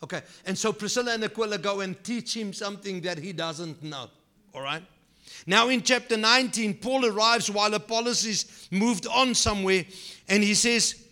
[0.03, 4.11] Okay, and so Priscilla and Aquila go and teach him something that he doesn't know.
[4.53, 4.83] All right?
[5.47, 9.85] Now, in chapter 19, Paul arrives while Apollos is moved on somewhere,
[10.29, 11.07] and he says,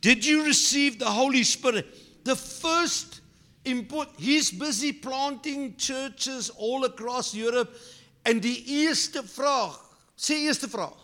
[0.00, 1.86] Did you receive the Holy Spirit?
[2.24, 3.20] The first
[3.64, 7.70] input, he's busy planting churches all across Europe.
[8.22, 9.78] En die eerste vraag,
[10.16, 10.96] sê eerste vraag.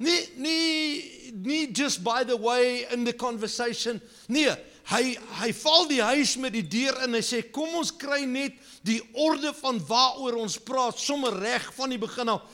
[0.00, 4.00] Nee, nee, nie just by the way in the conversation.
[4.26, 4.54] Nee,
[4.90, 5.02] hy
[5.42, 8.98] hy val die huis met die deur in hy sê kom ons kry net die
[9.12, 12.48] orde van waaroor ons praat sommer reg van die begin af.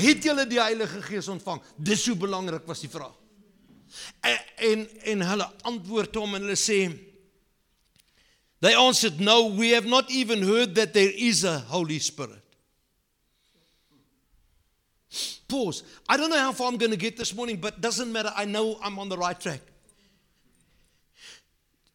[0.00, 1.60] Het julle die Heilige Gees ontvang?
[1.76, 3.14] Dis hoe belangrik was die vraag.
[4.22, 6.80] En en, hulle antwoord hom en hulle sê
[8.60, 12.42] They answered no we have not even heard that there is a holy spirit.
[15.48, 15.84] Pause.
[16.08, 18.44] I don't know how far I'm going to get this morning but doesn't matter I
[18.44, 19.60] know I'm on the right track.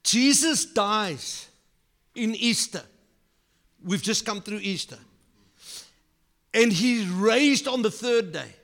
[0.04, 1.48] Jesus dies
[2.16, 2.84] in Easter.
[3.84, 4.98] We've just come through Easter.
[6.54, 8.56] And he's raised on the third day.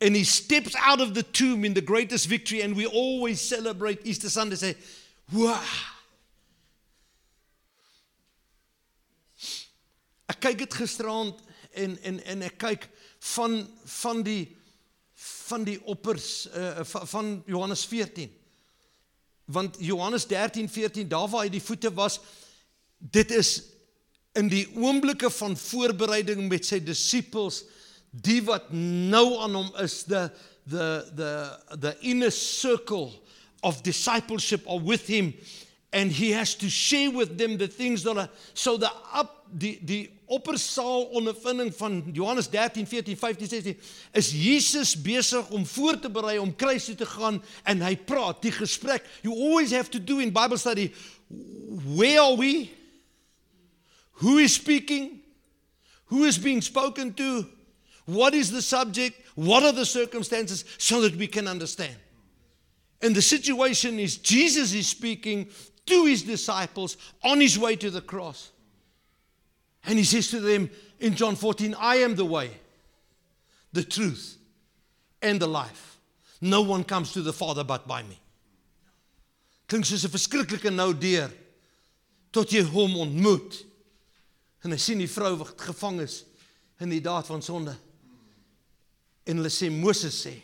[0.00, 4.06] And he steps out of the tomb in the greatest victory and we always celebrate
[4.06, 4.76] Easter Sunday say
[5.32, 5.60] wow.
[10.28, 11.38] Ek kyk dit gisteraand
[11.72, 12.88] en en en ek kyk
[13.34, 13.62] van
[13.98, 14.42] van die
[15.48, 18.30] van die oppers uh, van Johannes 14
[19.48, 22.20] want Johannes 13 14 daar waar hy die voete was
[22.98, 23.52] dit is
[24.38, 27.64] in die oomblikke van voorbereiding met sy disippels
[28.10, 30.30] die wat nou aan hom is the
[30.68, 31.32] the the
[31.80, 33.12] the inner circle
[33.62, 35.34] of discipleship are with him
[35.92, 39.78] and he has to share with them the things that are so the up die
[39.80, 43.76] die oppersaal ondervinding van Johannes 13 14 15 16
[44.12, 48.42] is Jesus besig om voor te berei om kruis toe te gaan en hy praat.
[48.42, 50.92] Die gesprek you always have to do in bible study
[51.96, 52.68] where are we?
[54.20, 55.22] Who is speaking?
[56.04, 57.46] Who is being spoken to
[58.08, 59.20] What is the subject?
[59.34, 61.94] What are the circumstances so that we can understand?
[63.02, 65.50] And the situation is Jesus is speaking
[65.84, 68.50] to his disciples on his way to the cross.
[69.84, 72.50] And he says to them in John 14, I am the way,
[73.74, 74.38] the truth,
[75.20, 75.98] and the life.
[76.40, 78.18] No one comes to the Father but by me.
[79.68, 81.28] Klink soos 'n verskriklike nou deur
[82.32, 83.66] tot jy hom ontmoet.
[84.64, 86.24] En hy sien die vrou wat gevang is
[86.80, 87.76] in die daad van sonde.
[89.28, 90.42] En hulle sê Moses sê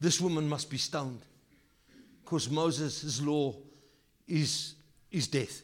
[0.00, 1.20] this woman must be stoned
[2.22, 3.54] because Moses' law
[4.26, 4.74] is
[5.10, 5.62] is death.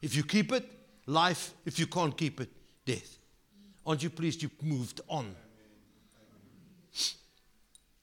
[0.00, 0.64] If you keep it,
[1.06, 1.52] life.
[1.66, 2.50] If you can't keep it,
[2.84, 3.18] death.
[3.86, 5.34] Aren't you pleased you moved on?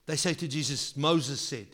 [0.06, 1.68] They say to Jesus, Moses said.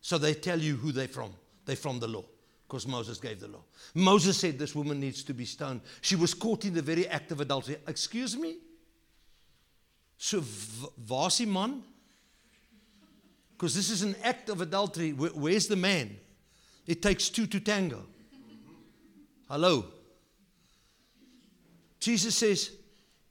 [0.00, 1.32] So they tell you who they're from.
[1.64, 2.24] They're from the law
[2.66, 3.62] because Moses gave the law.
[3.94, 5.80] Moses said this woman needs to be stoned.
[6.00, 7.76] She was caught in the very act of adultery.
[7.86, 8.56] Excuse me?
[10.24, 10.42] So
[10.96, 11.82] die man?
[13.52, 15.10] Because this is an act of adultery.
[15.10, 16.16] Where's the man?
[16.86, 18.06] It takes two to tango.
[19.50, 19.84] Hello.
[22.00, 22.70] Jesus says,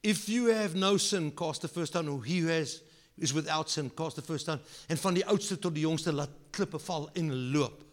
[0.03, 2.83] if you have no sin cast the first stone or he who has
[3.17, 6.29] is without sin cast the first stone en van die oudste tot die jongste laat
[6.51, 7.83] klippe val en loop.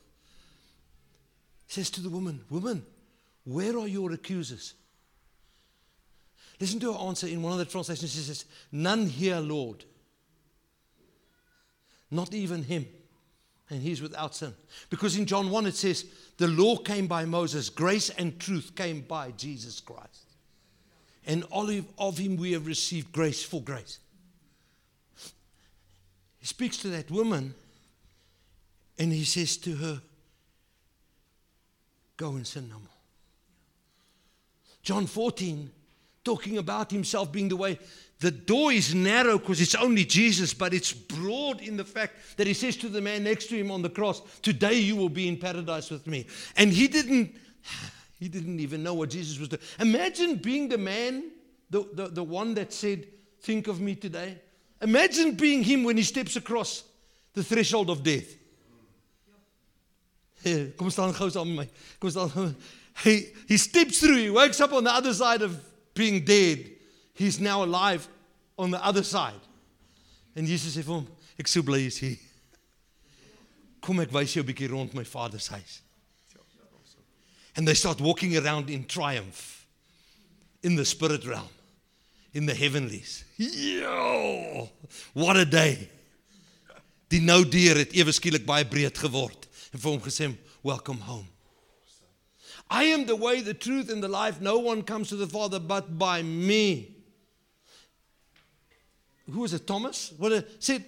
[1.68, 2.84] Says to the woman, "Woman,
[3.44, 4.74] where are your accusers?"
[6.60, 8.12] Listen to her answer in one of the translations.
[8.12, 9.84] She says, None here, Lord.
[12.10, 12.86] Not even him.
[13.70, 14.52] And he's without sin.
[14.90, 16.04] Because in John 1 it says,
[16.36, 20.26] The law came by Moses, grace and truth came by Jesus Christ.
[21.24, 24.00] And olive of him we have received grace for grace.
[26.38, 27.54] He speaks to that woman
[28.98, 30.02] and he says to her,
[32.16, 32.86] Go and sin no more.
[34.82, 35.70] John 14
[36.24, 37.78] talking about himself being the way.
[38.20, 42.46] The door is narrow because it's only Jesus, but it's broad in the fact that
[42.46, 45.26] he says to the man next to him on the cross, Today you will be
[45.26, 46.26] in paradise with me.
[46.56, 47.34] And he didn't,
[48.18, 49.62] he didn't even know what Jesus was doing.
[49.78, 51.30] Imagine being the man,
[51.70, 53.06] the, the, the one that said,
[53.40, 54.38] Think of me today.
[54.82, 56.84] Imagine being him when he steps across
[57.32, 58.36] the threshold of death.
[60.76, 61.68] Kom staan gou my.
[63.02, 64.16] He he steps through.
[64.16, 65.58] He wakes up on the other side of
[66.00, 66.70] being dead,
[67.12, 68.08] he's now alive
[68.56, 69.40] on the other side.
[70.34, 72.16] En Jesus sê vir hom, ek sou bly is hier.
[73.84, 75.80] Kom ek wys jou 'n bietjie rond my Vader se huis.
[77.56, 79.66] And they start walking around in triumph
[80.62, 81.52] in the spirit realm,
[82.32, 83.24] in the heavenlies.
[83.36, 84.70] Yo!
[85.12, 85.88] What a day.
[87.10, 91.28] Die nou deur het ewe skielik baie breed geword en vir hom gesê, "Welcome home."
[92.70, 94.40] I am the way, the truth, and the life.
[94.40, 96.96] No one comes to the Father but by me.
[99.30, 100.12] Who was it, Thomas?
[100.16, 100.84] What it said,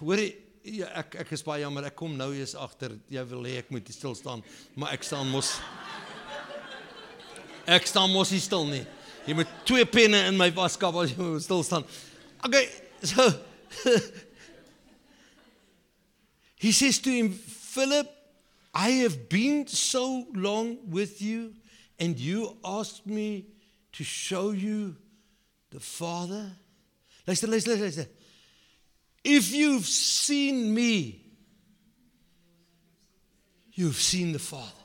[0.00, 0.34] hoor jy,
[0.64, 3.70] ja, ek ek is baie jammer, ek kom nou eers agter jy wil hê ek
[3.74, 4.42] moet stil staan,
[4.76, 5.56] maar ek staan mos
[7.68, 8.84] Ek staan mos nie stil nie.
[9.26, 11.84] Jy moet twee penne in my waskap as jy moet stil staan.
[12.46, 12.64] Okay,
[13.04, 13.28] so
[16.58, 18.10] He says to him, Philip,
[18.78, 21.52] I have been so long with you,
[21.98, 23.46] and you asked me
[23.94, 24.94] to show you
[25.70, 26.52] the Father.
[27.26, 28.06] Luister, luister.
[29.24, 31.24] If you've seen me,
[33.72, 34.84] you've seen the Father.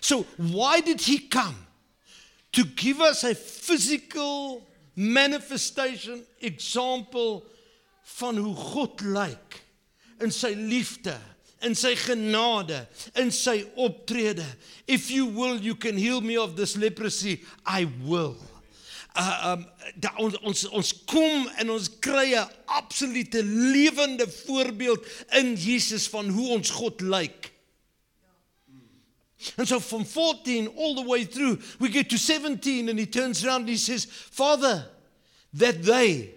[0.00, 1.66] So, why did he come?
[2.52, 4.64] To give us a physical
[4.94, 7.46] manifestation, example
[8.04, 9.60] van hoe God lyk
[10.20, 11.18] in sy liefde
[11.62, 12.86] in sy genade,
[13.16, 14.46] in sy optrede.
[14.86, 17.42] If you will, you can heal me of this leprosy.
[17.64, 18.36] I will.
[19.14, 19.66] Uh um
[19.98, 25.04] da, ons ons ons kom en ons kry 'n absolute lewende voorbeeld
[25.34, 27.50] in Jesus van hoe ons God lyk.
[29.56, 33.44] And so from 14 all the way through, we get to 17 and he turns
[33.44, 34.86] around and he says, Father,
[35.54, 36.34] that they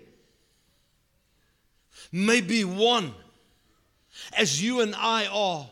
[2.11, 3.13] may be one
[4.37, 5.67] as you and I are.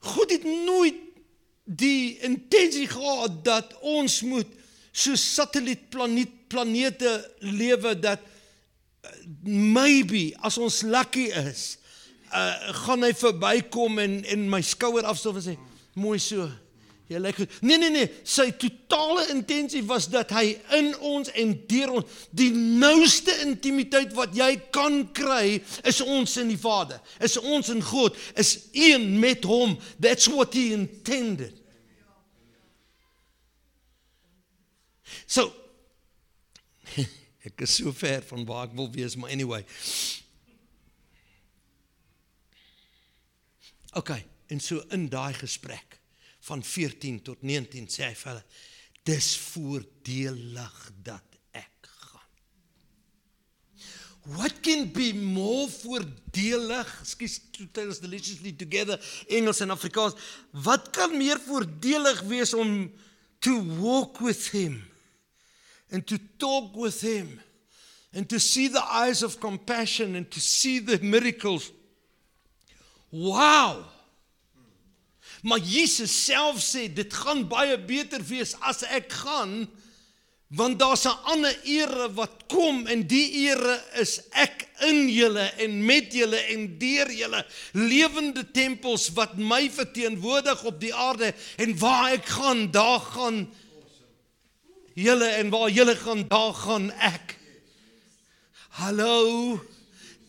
[0.00, 0.96] God het nooit
[1.64, 4.48] die intensie gehad dat ons moet
[4.90, 9.10] so satellietplaneet planete lewe dat uh,
[9.46, 11.76] maybe as ons lucky is,
[12.34, 15.54] uh, gaan hy verbykom en en my skouer afstof en sê
[15.94, 16.48] mooi so.
[17.10, 17.54] Jy lyk goed.
[17.66, 22.52] Nee nee nee, sy totale intensie was dat hy in ons en deur ons die
[22.54, 25.58] nouste intimiteit wat jy kan kry
[25.90, 27.02] is ons in die Vader.
[27.18, 29.74] Is ons in God, is een met hom.
[29.98, 31.58] That's what he intended.
[35.26, 35.50] So
[37.50, 39.64] ek is so ver van waar ek wil wees, maar anyway.
[43.98, 44.22] Okay,
[44.54, 45.89] en so in daai gesprek
[46.50, 48.44] van 14 tot 19 sê hy vir hulle
[49.08, 52.30] dis voordelig dat ek gaan.
[54.36, 56.90] What can be more voordelig?
[57.08, 57.38] Skus
[57.72, 60.18] tell us deliciously together Engels en Afrikaans.
[60.52, 62.90] Wat kan meer voordelig wees om
[63.40, 64.82] to walk with him
[65.90, 67.40] and to talk with him
[68.12, 71.72] and to see the eyes of compassion and to see the miracles.
[73.10, 73.86] Wow.
[75.42, 79.68] Maar Jesus self sê dit gaan baie beter wees as ek gaan
[80.50, 85.84] want daar's 'n ander ere wat kom en die ere is ek in julle en
[85.86, 92.12] met julle en deur julle lewende tempels wat my verteenwoordig op die aarde en waar
[92.12, 93.46] ek gaan daar gaan
[94.94, 97.38] julle en waar julle gaan daar gaan ek
[98.70, 99.58] Hallo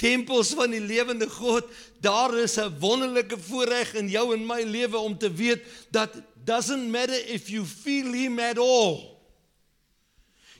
[0.01, 1.67] tempels van die lewende God.
[2.01, 6.09] Daar is 'n wonderlike voorreg in jou en my lewe om te weet dat
[6.43, 9.11] doesn't matter if you feel him at all.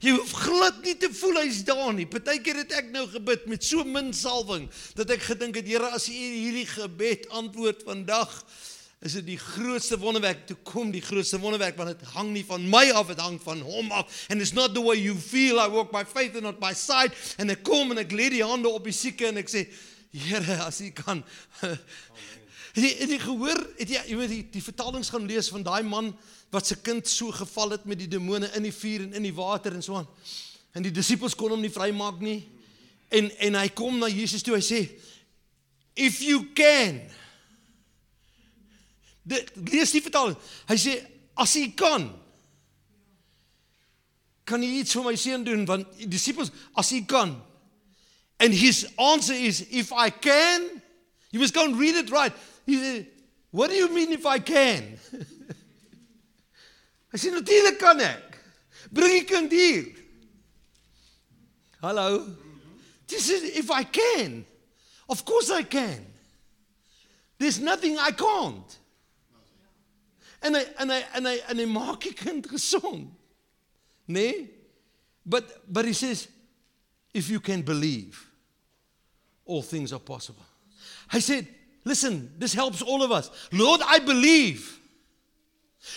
[0.02, 2.08] Jy hoef glad nie te voel hy's daar nie.
[2.10, 6.08] Partykeer het ek nou gebid met so min salwing dat ek gedink het Here as
[6.10, 8.34] U hierdie gebed antwoord vandag
[9.02, 12.66] is dit die grootste wonderwerk toe kom die grootste wonderwerk want dit hang nie van
[12.70, 15.66] my af dit hang van hom af and it's not the way you feel I
[15.74, 18.70] walk by faith and not by sight en ek kom en ek lê die hande
[18.70, 19.66] op die sieke en ek sê
[20.12, 21.24] Here as U kan
[22.72, 25.64] Het jy, het jy gehoor, het jy, jy weet die, die vertalings gaan lees van
[25.66, 26.14] daai man
[26.56, 29.36] wat se kind so geval het met die demone in die vuur en in die
[29.36, 30.08] water en so aan.
[30.72, 32.40] En die disippels kon hom nie vrymaak nie.
[33.12, 34.86] En en hy kom na Jesus toe, hy sê
[36.00, 37.02] if you can.
[39.28, 40.40] Dit lees die vertaling.
[40.72, 40.96] Hy sê
[41.44, 42.08] as jy kan
[44.48, 47.36] kan jy iets vir my seun doen want die disippels as jy kan.
[48.42, 50.82] And his answer is if I can.
[51.30, 52.34] You must go and read it right.
[52.66, 53.08] He said,
[53.52, 54.98] "What do you mean if I can?"
[57.14, 58.38] I said, natuurlik kan ek.
[58.92, 59.86] Bring die kind hier.
[61.82, 62.26] Hallo.
[63.08, 64.46] This is if I can.
[65.10, 66.06] Of course I can.
[67.38, 68.78] There's nothing I can't.
[70.42, 73.12] En hy en hy en hy en hy maak die kind gesond.
[74.08, 74.50] Nee?
[75.26, 76.28] But but he says
[77.14, 78.31] if you can believe
[79.52, 80.48] all things are possible.
[81.12, 81.42] Hy sê
[81.84, 83.32] Listen, this helps all of us.
[83.52, 84.80] Lord, I believe.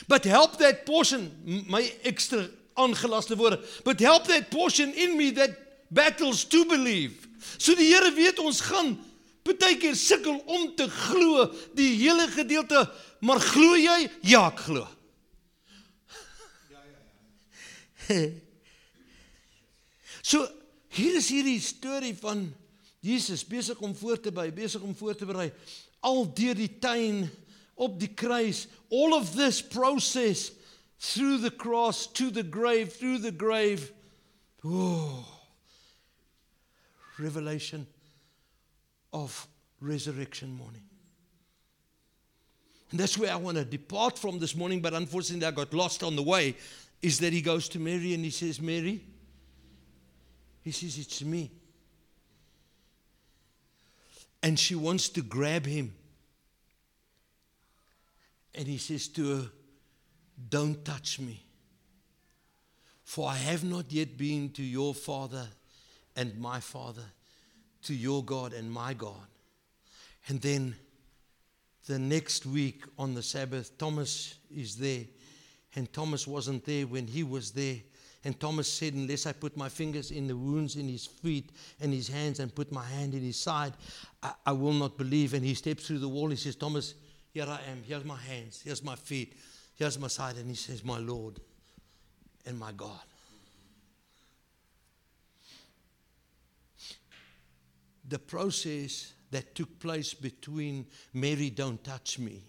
[0.08, 1.30] But help that portion,
[1.68, 5.50] my extra aangelaste woorde, but help that portion in me that
[5.90, 7.28] battles to believe.
[7.58, 8.96] So die Here weet ons gaan
[9.44, 11.44] baie keer sukkel om te glo
[11.76, 12.80] die hele gedeelte,
[13.20, 14.08] maar glo jy?
[14.24, 14.86] Ja, ek glo.
[16.72, 16.94] Ja ja
[18.08, 18.24] ja.
[20.24, 20.48] So
[20.96, 22.46] hier is hierdie storie van
[23.04, 25.50] Jesus besig om voor te berei, besig om voor te berei.
[26.00, 27.26] Al deur die tuin
[27.74, 30.52] op die kruis, all of this process
[30.98, 33.92] through the cross to the grave, through the grave.
[34.64, 35.26] Oh.
[37.18, 37.86] Revelation
[39.12, 39.46] of
[39.80, 40.82] resurrection morning.
[42.90, 46.02] And that's where I want to depart from this morning, but unfortunately I got lost
[46.02, 46.56] on the way.
[47.02, 49.04] Is that he goes to Mary and he says, Mary,
[50.62, 51.50] he says, It's me
[54.44, 55.94] and she wants to grab him.
[58.54, 59.50] And he says to her,
[60.50, 61.42] Don't touch me,
[63.04, 65.48] for I have not yet been to your father
[66.14, 67.06] and my father,
[67.84, 69.26] to your God and my God.
[70.28, 70.76] And then
[71.86, 75.04] the next week on the Sabbath, Thomas is there.
[75.74, 77.78] And Thomas wasn't there when he was there.
[78.24, 81.50] And Thomas said, Unless I put my fingers in the wounds in his feet
[81.80, 83.74] and his hands and put my hand in his side,
[84.22, 85.34] I, I will not believe.
[85.34, 86.30] And he steps through the wall.
[86.30, 86.94] He says, Thomas,
[87.32, 87.82] here I am.
[87.86, 88.62] Here's my hands.
[88.64, 89.34] Here's my feet.
[89.74, 90.36] Here's my side.
[90.36, 91.38] And he says, My Lord
[92.46, 93.02] and my God.
[98.08, 102.42] The process that took place between Mary, don't touch me,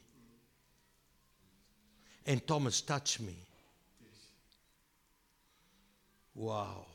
[2.26, 3.36] and Thomas, touch me
[6.36, 6.86] Wow.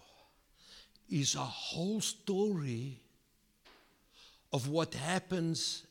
[1.08, 3.00] Is a whole story
[4.52, 5.86] of what happens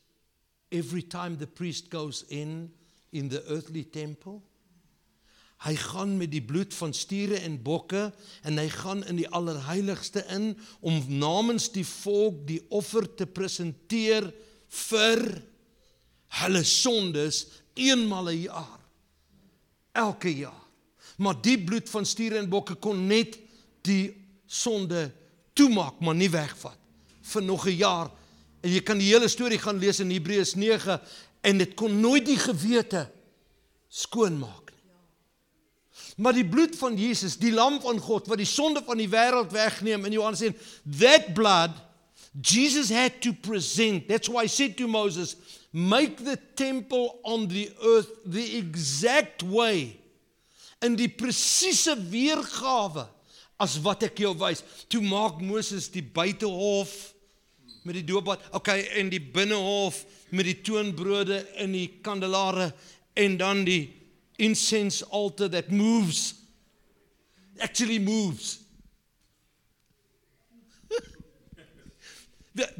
[0.72, 2.70] every time the priest goes in
[3.12, 4.40] in the earthly temple.
[5.60, 8.06] Hy gaan met die bloed van stiere en bokke
[8.48, 14.30] en hy gaan in die allerheiligste in om namens die volk die offer te presenteer
[14.86, 15.24] vir
[16.40, 17.44] hulle sondes
[17.74, 18.80] eenmal 'n jaar.
[19.92, 20.59] Elke jaar.
[21.20, 23.36] Maar die bloed van stiere en bokke kon net
[23.84, 24.14] die
[24.48, 25.10] sonde
[25.56, 26.78] toemaak, maar nie wegvat
[27.30, 28.10] vir nog 'n jaar.
[28.62, 31.00] En jy kan die hele storie gaan lees in Hebreërs 9
[31.40, 33.10] en dit kon nooit die gewete
[33.88, 34.80] skoonmaak nie.
[36.16, 39.52] Maar die bloed van Jesus, die lam van God wat die sonde van die wêreld
[39.52, 40.54] wegneem in Johannes sê,
[40.98, 41.70] that blood
[42.42, 44.08] Jesus had to present.
[44.08, 45.36] That's why he said to Moses,
[45.72, 49.99] make the temple on the earth the exact way
[50.84, 53.06] in die presiese weergawe
[53.60, 54.64] as wat ek jou wys.
[54.88, 56.94] Toe maak Moses die buitehof
[57.84, 60.02] met die doopbad, okay, en die binnehof
[60.36, 62.70] met die toonbrode in die kandelare
[63.18, 63.88] en dan die
[64.40, 66.34] incense altar that moves
[67.60, 68.58] actually moves.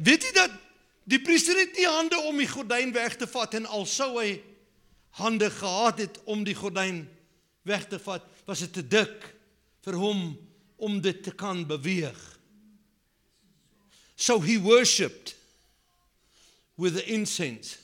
[0.05, 0.53] Weet jy dat
[1.09, 4.41] die priester het nie hande om die gordyn weg te vat en al sou hy
[5.21, 7.03] hande gehad het om die gordyn
[7.63, 9.25] weg te vat, was dit te dik
[9.85, 10.31] vir hom
[10.81, 12.19] om dit te kan beweeg.
[14.15, 15.35] So he worshipped
[16.77, 17.77] with the incense.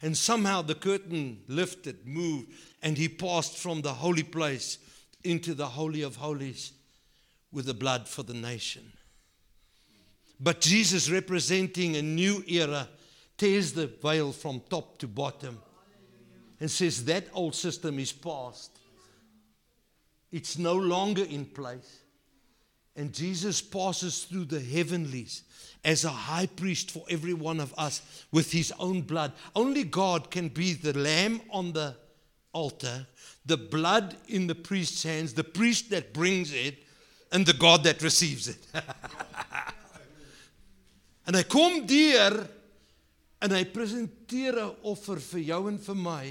[0.00, 4.78] And somehow the curtain lifted, moved, and he passed from the holy place
[5.24, 6.72] into the Holy of Holies
[7.50, 8.92] with the blood for the nation.
[10.38, 12.88] But Jesus, representing a new era,
[13.36, 15.60] tears the veil from top to bottom
[16.60, 18.77] and says that old system is past.
[20.30, 22.00] It's no longer in place.
[22.96, 25.44] And Jesus passes through the heavenlies
[25.84, 28.02] as a high priest for every one of us
[28.32, 29.32] with his own blood.
[29.54, 31.94] Only God can be the lamb on the
[32.52, 33.06] altar,
[33.46, 36.82] the blood in the priest's hands, the priest that brings it,
[37.30, 38.58] and the God that receives it.
[41.28, 42.38] And en hy kom deur
[43.44, 46.26] en hy presenteer 'n offer vir jou en vir my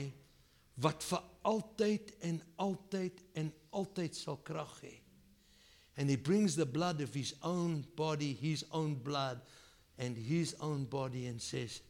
[0.82, 4.94] wat vir altyd en altyd en altyd sal krag hê.
[5.98, 9.42] And he brings the blood of his own body, his own blood
[9.98, 11.82] and his own body and says,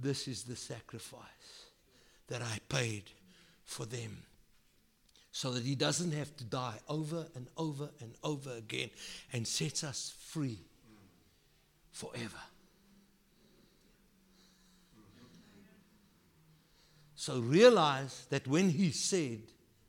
[0.00, 1.66] This is the sacrifice
[2.28, 3.10] that I paid
[3.64, 4.22] for them.
[5.32, 8.90] So that he doesn't have to die over and over and over again
[9.32, 10.60] and sets us free
[11.90, 12.38] forever.
[17.16, 19.40] So realize that when he said,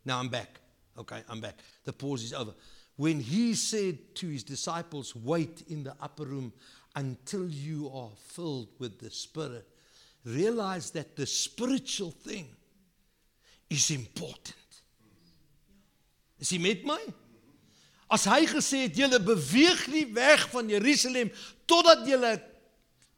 [0.06, 0.60] Now I'm back.
[0.98, 1.56] Okay, I'm back.
[1.84, 2.54] The pause is over.
[2.96, 6.54] When he said to his disciples, Wait in the upper room
[6.96, 9.68] until you are filled with the Spirit,
[10.24, 12.48] realize that the spiritual thing
[13.70, 14.56] is important.
[16.40, 17.00] Is hy met my?
[18.12, 21.32] As hy gesê het julle beweeg nie weg van Jerusalem
[21.66, 22.36] totdat julle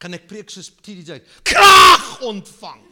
[0.00, 2.87] kan ek preek soos TJ krag ontvang.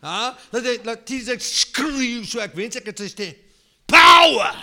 [0.00, 2.78] Dat jy dat TJ skreeu so ek wens
[3.10, 3.34] stem.
[3.86, 4.54] Power.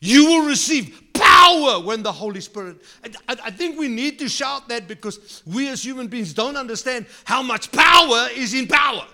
[0.00, 2.80] You will receive power when the Holy Spirit.
[3.04, 7.06] I, I think we need to shout that because we as human beings don't understand
[7.24, 9.06] how much power is in power.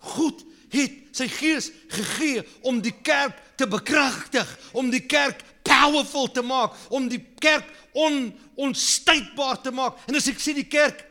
[0.00, 5.42] God het sy gees gegee om die kerk te bekragtig, om die kerk
[5.76, 10.00] powerful te maak, om die kerk on onstuitbaar te maak.
[10.08, 11.04] En as ek sê die kerk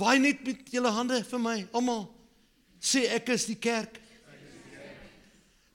[0.00, 2.06] waai net met julle hande vir my, almal
[2.82, 4.00] sê ek is die kerk.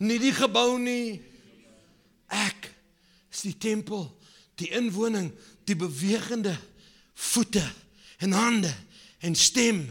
[0.04, 1.18] Nie die gebou nie.
[2.28, 2.68] Ek
[3.32, 4.10] is die tempel,
[4.60, 5.32] die inwoning,
[5.66, 6.58] die bewegende
[7.18, 7.64] voete
[8.24, 8.74] en hande
[9.26, 9.86] en stem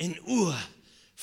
[0.00, 0.56] en oë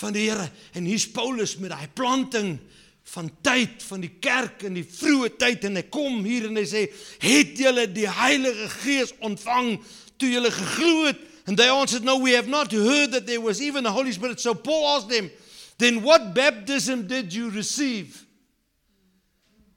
[0.01, 0.47] van die Here.
[0.77, 2.55] En hier's Paulus met daai planting
[3.03, 6.65] van tyd van die kerk in die vroeë tyd en hy kom hier en hy
[6.65, 6.87] sê,
[7.19, 9.81] "Het julle die Heilige Gees ontvang
[10.17, 13.59] toe julle geglo het?" And they answered, "No, we have not heard that there was
[13.59, 15.31] even a Holy Spirit." So Paul asked them,
[15.77, 18.25] "Then what baptism did you receive?"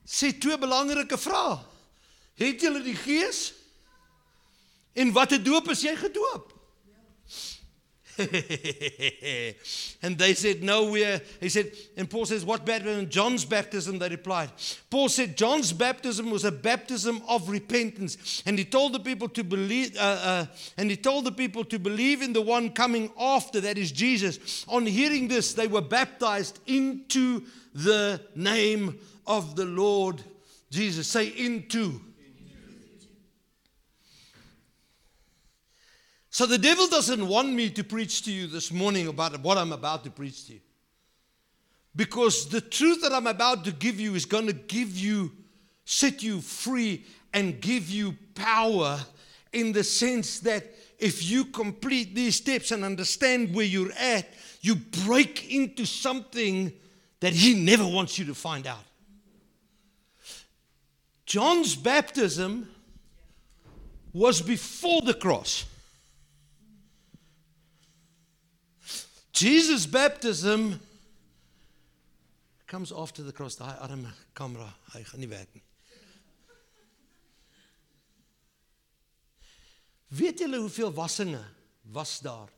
[0.07, 1.59] Sê twee belangrike vrae.
[2.35, 3.53] Het julle die Gees?
[4.93, 6.54] En watter doop is jy gedoop?
[10.03, 11.21] and they said, No, we're.
[11.41, 13.09] He said, and Paul says, What baptism?
[13.09, 14.51] John's baptism, they replied.
[14.89, 18.43] Paul said, John's baptism was a baptism of repentance.
[18.47, 20.47] And he told the people to believe, uh, uh,
[20.77, 24.65] and he told the people to believe in the one coming after, that is Jesus.
[24.69, 27.43] On hearing this, they were baptized into
[27.75, 30.23] the name of the Lord
[30.71, 31.09] Jesus.
[31.09, 32.01] Say, into.
[36.35, 39.71] So the devil doesn't want me to preach to you this morning about what I'm
[39.71, 40.61] about to preach to you.
[41.95, 45.31] Because the truth that I'm about to give you is going to give you,
[45.85, 48.99] set you free, and give you power
[49.53, 54.27] in the sense that if you complete these steps and understand where you're at,
[54.61, 56.73] you break into something
[57.21, 58.85] that he never wants you to find out.
[61.27, 62.69] John's baptism
[64.13, 65.67] was before the cross.
[69.35, 70.79] Jesus' baptism
[72.67, 73.57] comes after the cross.
[73.57, 75.63] Daai arme kamera, hy gaan nie werk nie.
[80.15, 81.43] Weet julle hoeveel wassinge
[81.91, 82.53] was daar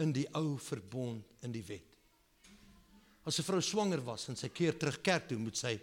[0.00, 1.84] in die ou verbond in die wet?
[3.28, 5.78] As 'n vrou swanger was en sy keer terug kerk toe, moet sy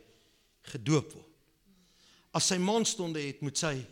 [0.64, 1.34] gedoop word.
[2.34, 3.86] As sy maandstonde het, moet sy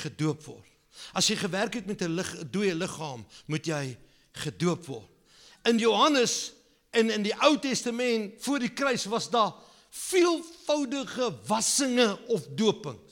[0.00, 0.66] gedoop word.
[1.12, 3.98] As jy gewerk het met 'n lig, dooie liggaam, moet jy
[4.32, 5.19] gedoop word.
[5.64, 6.52] In Johannes
[6.90, 9.52] en in die Ou Testament voor die kruis was daar
[9.90, 13.10] veelvoudige wassinge of dopings.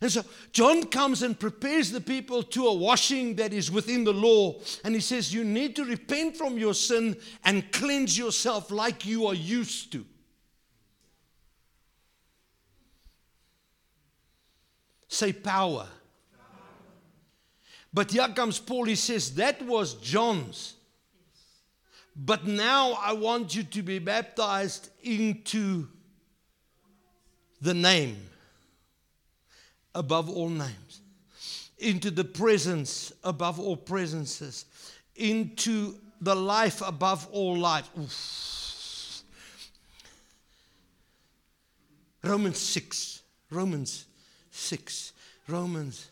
[0.00, 4.12] And so John comes and prepares the people to a washing that is within the
[4.12, 4.60] law.
[4.84, 9.26] And he says, You need to repent from your sin and cleanse yourself like you
[9.26, 10.04] are used to.
[15.08, 15.88] Say power
[17.92, 20.74] But here comes Paul, he says, that was John's.
[22.14, 25.86] But now I want you to be baptized into
[27.60, 28.18] the name
[29.94, 31.00] above all names,
[31.78, 34.64] into the presence above all presences,
[35.16, 37.88] into the life above all life.
[37.98, 39.22] Oof.
[42.22, 43.22] Romans 6.
[43.50, 44.06] Romans
[44.50, 45.12] 6.
[45.46, 46.10] Romans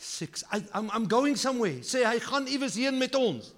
[0.00, 0.44] 6.
[0.50, 1.84] I, I'm, I'm going somewhere.
[1.84, 3.52] Sê hy gaan iewers heen met ons.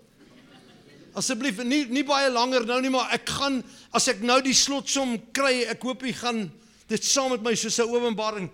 [1.14, 3.60] Asseblief nie nie baie langer nou nie, maar ek gaan
[3.94, 6.46] as ek nou die slotsom kry, ek hoop jy gaan
[6.90, 8.50] dit saam met my soos 'n openbaring.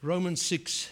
[0.00, 0.88] Romans 6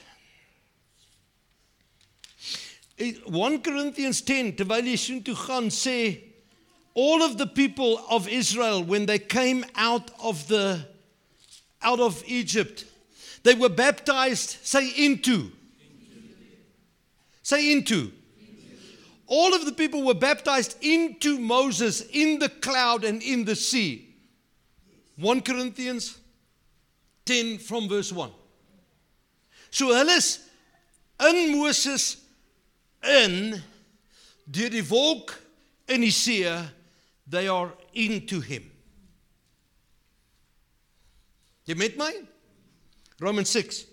[2.99, 6.18] 1 Corinthians 10 terwyl jy sien toe gaan sê
[6.97, 10.95] all of the people of Israel when they came out of the
[11.87, 12.84] out of Egypt.
[13.45, 15.53] They were baptized say into.
[17.43, 18.11] Say into.
[19.28, 24.14] All of the people were baptized into Moses in the cloud and in the sea.
[25.16, 26.18] 1 Corinthians
[27.24, 28.30] 10 from verse 1
[29.70, 30.41] So hulle is
[31.20, 32.16] in Moses
[33.03, 33.62] in
[34.51, 35.39] deur die wolk
[35.89, 36.45] in die see
[37.28, 38.70] they are into him.
[41.66, 42.12] Jy met my?
[43.20, 43.84] Romans 6.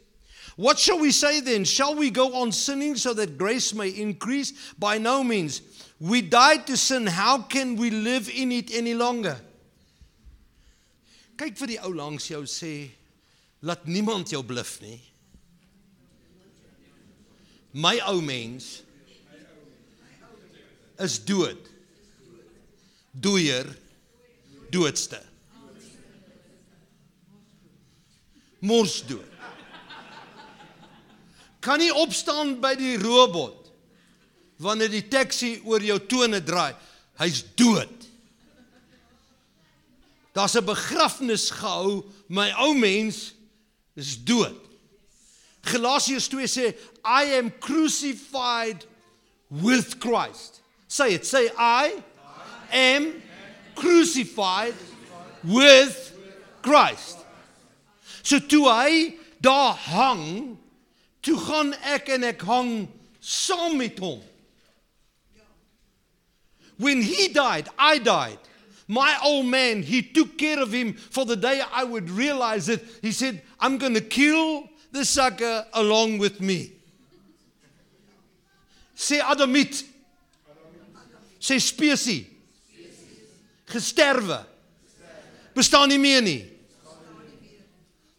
[0.55, 1.63] What shall we say then?
[1.65, 4.53] Shall we go on sinning so that grace may increase?
[4.77, 5.61] By no means.
[5.99, 7.07] We died to sin.
[7.07, 9.39] How can we live in it any longer?
[11.37, 12.91] Kyk vir die ou langs jou sê
[13.65, 14.99] laat niemand jou bluf nie.
[17.73, 18.83] My ou mens
[21.01, 21.57] is dood.
[23.17, 23.65] Doeier
[24.69, 25.17] doodste.
[28.63, 29.27] Mors dood.
[31.63, 33.59] Kan nie opstaan by die robot
[34.63, 36.71] wanneer die taxi oor jou tone draai.
[37.19, 37.91] Hy's dood.
[40.33, 43.33] Daar's 'n begrafnis gehou, my ou mens
[43.95, 44.59] is dood.
[45.63, 48.85] Galasiërs 2 sê I am crucified
[49.49, 50.61] with Christ.
[50.87, 51.25] Say it.
[51.25, 52.03] Say I
[52.71, 53.21] am
[53.75, 54.75] crucified
[55.43, 56.11] with
[56.61, 57.22] Christ.
[58.23, 59.13] So toe hy
[59.43, 60.57] daar hang,
[61.21, 62.71] toe gaan ek en ek hang
[63.19, 64.21] saam met hom.
[66.79, 68.39] When he died, I died.
[68.87, 72.83] My old man, he took care of him for the day I would realize it.
[73.01, 76.73] He said, I'm going to kill the sucker along with me.
[78.95, 79.83] Sê Adamiet.
[81.39, 82.27] Sê spesie.
[83.67, 84.45] Gesterwe.
[85.55, 86.52] Bestaan nie meer nie.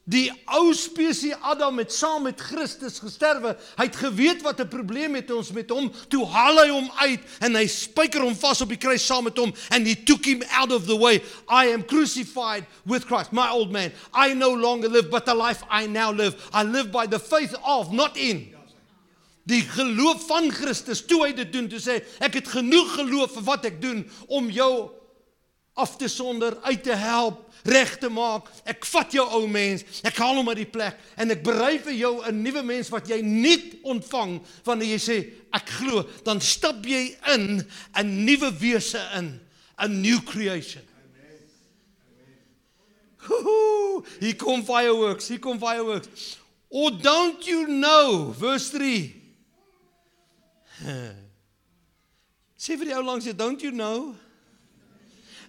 [0.05, 3.55] Die ou spesie Adam het saam met Christus gesterwe.
[3.79, 5.93] Hy het geweet wat 'n probleem het ons met hom.
[6.09, 9.39] Toe haal hy hom uit en hy spyker hom vas op die kruis saam met
[9.39, 11.23] hom and he took him out of the way.
[11.49, 13.33] I am crucified with Christ.
[13.33, 16.37] My old man, I no longer live but the life I now live.
[16.53, 18.55] I live by the faith of not in
[19.45, 23.45] die geloof van Christus toe hy dit doen toe sê ek het genoeg geloof vir
[23.45, 24.91] wat ek doen om jou
[25.75, 28.49] af te sonder uit te help reg te maak.
[28.69, 31.97] Ek vat jou ou mens, ek haal hom uit die plek en ek berei vir
[31.97, 36.85] jou 'n nuwe mens wat jy nie ontvang wanneer jy sê ek glo, dan stap
[36.85, 37.65] jy in
[37.97, 39.41] 'n nuwe wese in,
[39.79, 40.83] 'n new creation.
[43.29, 44.05] Amen.
[44.21, 46.39] Hier kom fireworks, hier kom fireworks.
[46.69, 49.15] Or don't you know, verse 3.
[52.59, 54.17] Sê vir die ou langs jy, don't you know?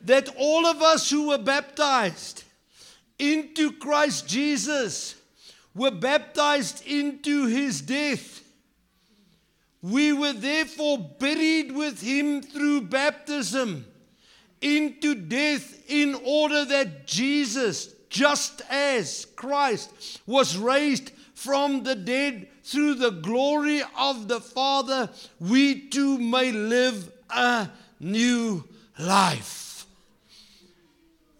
[0.05, 2.43] That all of us who were baptized
[3.17, 5.15] into Christ Jesus
[5.73, 8.43] were baptized into his death.
[9.81, 13.85] We were therefore buried with him through baptism
[14.61, 22.95] into death in order that Jesus, just as Christ was raised from the dead through
[22.95, 28.63] the glory of the Father, we too may live a new
[28.97, 29.64] life.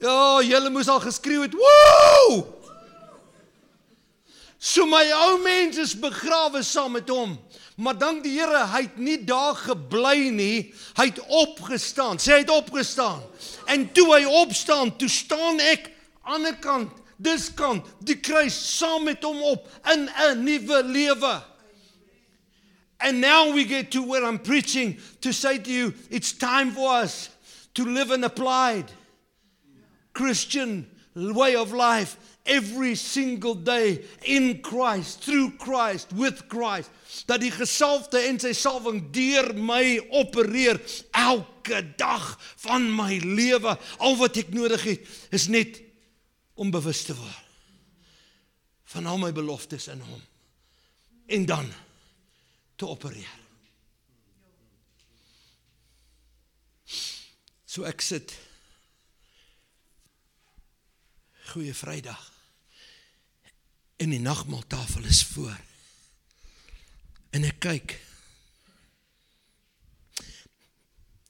[0.06, 1.56] Ja, julle moes al geskreeu het.
[1.58, 2.44] Woew!
[4.62, 7.36] So my ou mens is begrawe saam met hom.
[7.76, 10.60] Maar dank die Here, hy het nie daar gebly nie.
[10.98, 12.22] Hy het opgestaan.
[12.22, 13.24] Sê hy het opgestaan.
[13.72, 15.92] En toe hy opstaan, toe staan ek
[16.26, 21.36] aan die kant, dis kant, die kruis saam met hom op in 'n nuwe lewe.
[23.00, 27.04] And now we get to where I'm preaching to say to you, it's time for
[27.04, 27.30] us
[27.74, 28.92] to live an applied
[30.16, 30.86] Christian
[31.16, 36.92] way of life every single day in Christ, through Christ, with Christ.
[37.26, 40.80] Dat die gesalfde en sy salwing deur my opereer
[41.16, 42.36] elke dag
[42.66, 43.78] van my lewe.
[44.04, 45.82] Al wat ek nodig het is net
[46.56, 47.42] om bewus te word
[48.96, 50.22] van al my beloftes in hom
[51.36, 51.66] en dan
[52.80, 53.34] te opereer.
[57.66, 58.32] So ek sit
[61.56, 62.34] Goeie Vrydag.
[63.96, 65.60] En die nagmaaltafel is voor.
[67.30, 67.94] En ek kyk.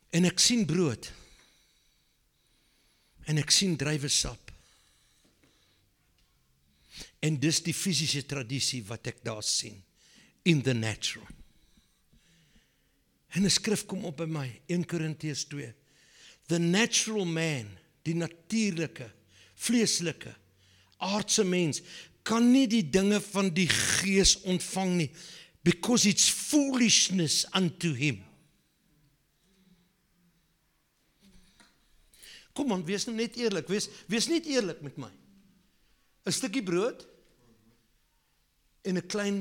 [0.09, 1.11] En ek sien brood.
[3.29, 4.49] En ek sien druiwesap.
[7.21, 9.77] En dis die fisiese tradisie wat ek daar sien
[10.49, 11.27] in the natural.
[13.37, 15.69] En 'n skrif kom op by my 1 Korintiërs 2.
[16.47, 17.69] The natural man,
[18.01, 19.11] die natuurlike
[19.55, 20.35] vleeslike
[20.97, 21.81] aardse mens
[22.25, 25.09] kan nie die dinge van die gees ontvang nie
[25.65, 28.21] because it's foolishness unto him.
[32.55, 35.11] Kom aan, wees nou net eerlik, wees wees net eerlik met my.
[36.25, 37.05] 'n Stukkie brood
[38.85, 39.37] en 'n klein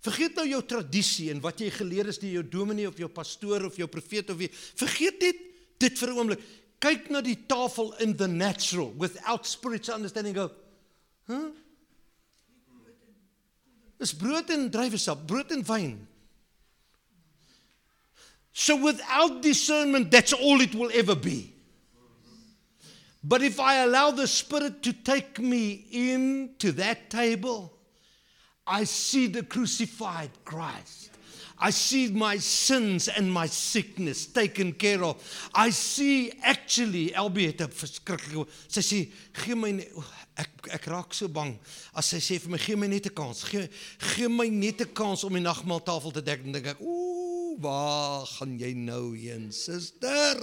[0.00, 3.66] Vergeet nou jou tradisie en wat jy geleer is deur jou dominee of jou pastoor
[3.68, 4.48] of jou profeet of wie.
[4.80, 5.42] Vergeet net
[5.76, 6.40] dit vir 'n oomblik
[6.80, 10.50] kyk na die tafel in the natural without spiritual understanding go
[11.26, 11.50] huh
[14.00, 16.06] Dis brood en druiwesap, brood en wyn.
[18.52, 21.52] So without discernment that's all it will ever be.
[23.22, 27.76] But if I allow the spirit to take me in to that table,
[28.66, 31.09] I see the crucified Christ.
[31.60, 35.20] I see my sins and my sickness taken care of.
[35.54, 39.00] I see actually Elbie het 'n verskriklike sy sê
[39.34, 39.72] gee my
[40.40, 41.58] ek ek raak so bang
[41.94, 43.44] as sy sê vir my gee my net 'n kans.
[43.44, 47.60] Gee gee my net 'n kans om die nagmaaltafel te dek en dink ek ooh
[47.60, 50.40] waar gaan jy nou heen suster?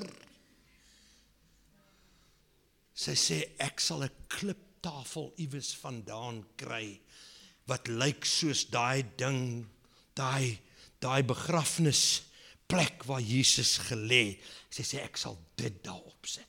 [2.93, 6.99] Sy sê ek sal 'n kliptafel iewes vandaan kry
[7.65, 9.65] wat lyk soos daai ding
[10.13, 10.59] daai
[11.03, 12.27] daai begrafnis
[12.67, 14.37] plek waar Jesus gelê.
[14.69, 16.45] Sy sê ek sal dit daarop sit.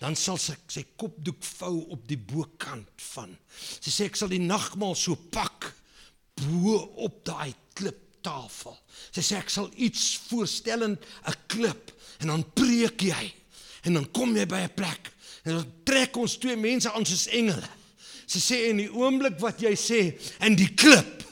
[0.00, 3.32] Dan sal sy sy kopdoek vou op die bokant van.
[3.80, 5.70] Sy sê ek sal die nagmaal so pak
[6.40, 8.76] bo op daai kliptafel.
[9.12, 13.32] Sy sê ek sal iets voorstellend 'n klip en dan preek jy
[13.84, 15.12] en dan kom jy by 'n plek
[15.44, 17.68] en dan trek ons twee mense aan soos engele.
[18.26, 20.00] Sy sê in die oomblik wat jy sê
[20.40, 21.24] en die klip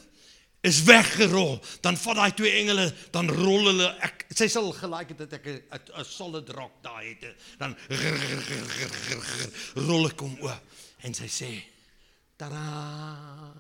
[0.61, 5.25] is weggerol, dan vat daai twee engele, dan rol hulle ek sy sal gelyk het
[5.25, 7.37] dat ek 'n solid rock daai het.
[7.59, 7.77] Dan
[9.89, 10.61] rol ek hom oop
[11.03, 11.53] en sy sê:
[12.37, 13.55] "Tada!"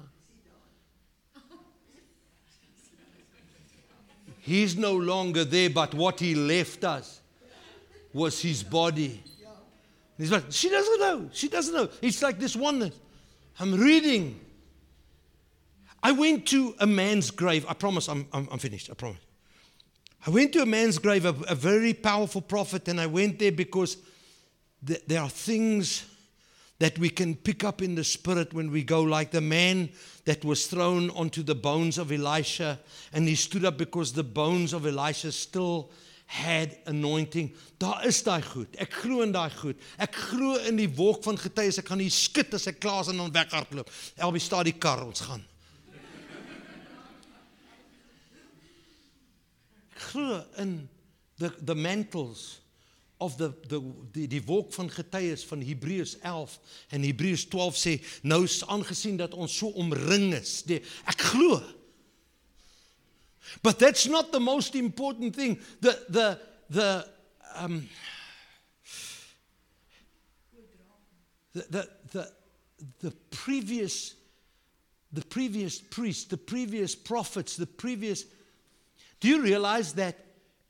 [4.40, 7.20] He's no longer there but what he left us
[8.14, 9.22] was his body.
[10.16, 11.28] He's like, she doesn't know.
[11.32, 11.88] She doesn't know.
[12.00, 12.94] It's like this oneness.
[13.60, 14.40] I'm reading
[16.02, 17.66] I went to a man's grave.
[17.68, 18.90] I promise I'm, I'm, I'm finished.
[18.90, 19.20] I promise.
[20.26, 23.52] I went to a man's grave, a, a very powerful prophet, and I went there
[23.52, 23.96] because
[24.84, 26.04] th- there are things
[26.78, 29.90] that we can pick up in the spirit when we go, like the man
[30.24, 32.78] that was thrown onto the bones of Elisha,
[33.12, 35.90] and he stood up because the bones of Elisha still
[36.26, 37.52] had anointing.
[37.78, 38.76] Daar is daai goed.
[38.76, 39.78] Ek glo in daai goed.
[39.98, 41.78] Ek glo in die wolk van getuies.
[41.80, 43.88] Ek gaan hier skud as ek klaar is en dan weghardloop.
[44.20, 45.40] Elbie staat die kar, ons gaan.
[49.98, 50.88] Glo in
[51.38, 52.60] the the mantles
[53.20, 53.80] of the the
[54.12, 59.34] die die wolk van getuies van Hebreërs 11 en Hebreërs 12 sê nou aangesien dat
[59.34, 60.62] ons so omring is.
[60.62, 60.80] Die,
[61.10, 61.58] ek glo.
[63.62, 65.58] But that's not the most important thing.
[65.80, 66.38] The the
[66.70, 67.08] the
[67.56, 67.88] um
[71.52, 72.32] the the the,
[73.00, 74.14] the previous
[75.12, 78.24] the previous priests the previous prophets the previous
[79.20, 80.16] Do you realize that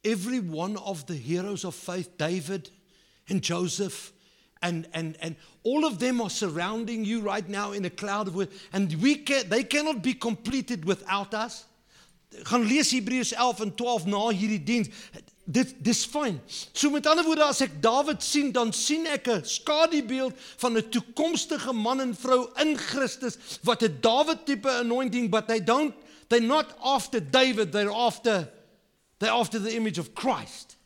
[0.04, 2.70] every one of the heroes of faith, David
[3.28, 4.12] and Joseph,
[4.62, 8.34] and, and, and all of them are surrounding you right now in a cloud of
[8.34, 11.66] wind, and we can, they cannot be completed without us.
[12.44, 14.90] Gaan lees Hebreërs 11 en 12 na hierdie diens.
[15.48, 16.36] Dit dis fyn.
[16.76, 20.90] So met ander woorde as ek Dawid sien, dan sien ek 'n skadubeeld van 'n
[20.92, 25.94] toekomstige man en vrou in Christus wat 'n Dawid tipe anointing, but they don't
[26.28, 28.48] They're not after David, they're after
[29.18, 30.76] they're after the image of Christ.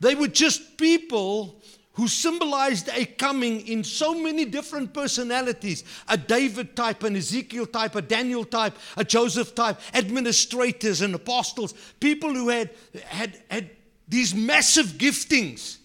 [0.00, 1.60] They were just people
[1.92, 7.96] who symbolized a coming in so many different personalities a David type, an Ezekiel type,
[7.96, 12.70] a Daniel type, a Joseph type, administrators and apostles, people who had,
[13.04, 13.70] had, had
[14.06, 15.78] these massive giftings.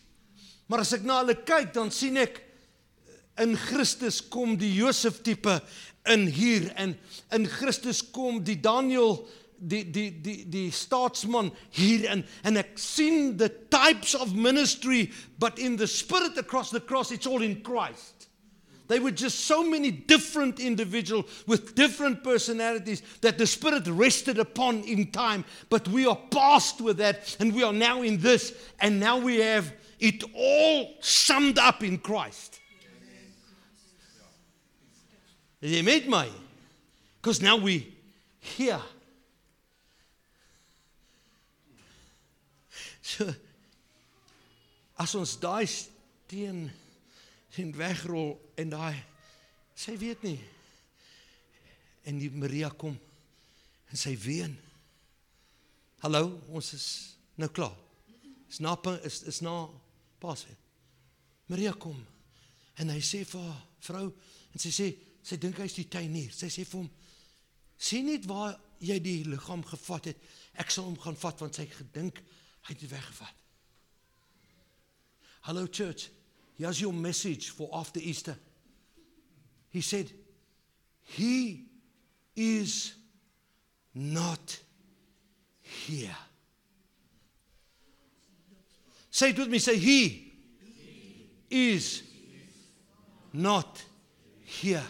[0.70, 5.20] Maar as ek na hulle kyk, dan sien ek eh, in Christus kom die Josef
[5.26, 5.58] tipe
[6.06, 6.72] in hier.
[6.76, 6.98] En
[7.32, 9.28] in Christus kom die Daniel
[9.58, 12.26] die die die die staatsman hier in.
[12.44, 17.28] En ek sien the types of ministry but in the spirit across the cross it's
[17.28, 18.28] all in Christ.
[18.88, 24.84] They were just so many different individuals with different personalities that the spirit rested upon
[24.84, 25.46] in time.
[25.70, 29.38] But we are past with that and we are now in this and now we
[29.38, 32.60] have it all summed up in Christ
[35.64, 36.28] Jy met my?
[37.22, 37.88] Because now we
[38.40, 38.82] here
[43.04, 43.28] So
[45.04, 46.66] as ons daai steen
[47.52, 48.96] sien wegrol en daai
[49.76, 50.38] sy weet nie
[52.08, 52.96] en die Maria kom
[53.92, 54.56] en sy ween.
[56.04, 56.88] Hallo, ons is
[57.40, 57.76] nou klaar.
[58.50, 59.68] Is na is is na
[60.24, 60.60] Pasfees.
[61.52, 62.00] Maria kom
[62.80, 64.88] en hy sê vir haar vrou en sy sê
[65.24, 66.32] sy dink hy's die tuinier.
[66.36, 66.92] Sy sê vir hom
[67.84, 70.24] sien net waar jy die liggaam gevat het.
[70.60, 72.22] Ek sal hom gaan vat want sy gedink
[72.64, 73.34] Hy het dit weggevat.
[75.42, 76.10] Hello church.
[76.56, 78.38] Here's your message for after Easter.
[79.70, 80.12] He said,
[81.04, 81.66] He
[82.36, 82.94] is
[83.94, 84.60] not
[85.62, 86.16] here.
[89.10, 89.60] Say it with me.
[89.60, 90.34] Say, He,
[91.50, 92.04] he is
[93.34, 93.84] not
[94.44, 94.84] here.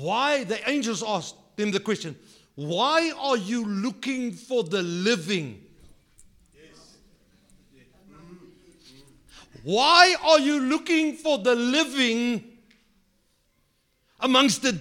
[0.00, 0.44] Why?
[0.44, 2.16] The angels asked them the question
[2.54, 5.60] Why are you looking for the living?
[9.62, 12.44] Why are you looking for the living
[14.20, 14.78] amongst the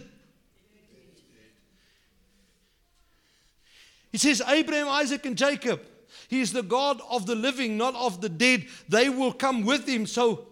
[4.12, 5.82] He says Abraham, Isaac and Jacob.
[6.28, 8.68] He is the God of the living, not of the dead.
[8.88, 10.06] They will come with him.
[10.06, 10.46] So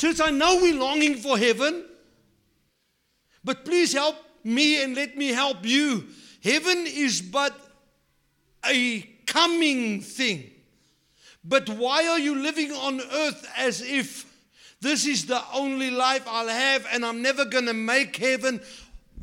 [0.00, 1.84] Church, I know we're longing for heaven,
[3.44, 6.06] but please help me and let me help you.
[6.42, 7.54] Heaven is but
[8.64, 10.52] a coming thing.
[11.44, 14.24] But why are you living on earth as if
[14.80, 18.62] this is the only life I'll have and I'm never going to make heaven?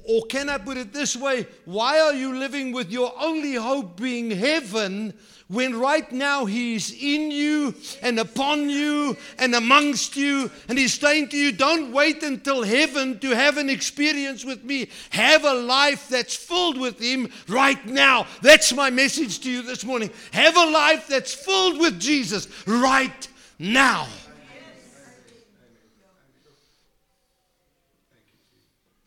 [0.03, 1.47] Or can I put it this way?
[1.65, 5.15] Why are you living with your only hope being heaven
[5.47, 11.29] when right now He's in you and upon you and amongst you, and He's saying
[11.29, 14.89] to you, Don't wait until heaven to have an experience with me.
[15.11, 18.27] Have a life that's filled with Him right now.
[18.41, 20.11] That's my message to you this morning.
[20.31, 23.27] Have a life that's filled with Jesus right
[23.57, 24.07] now.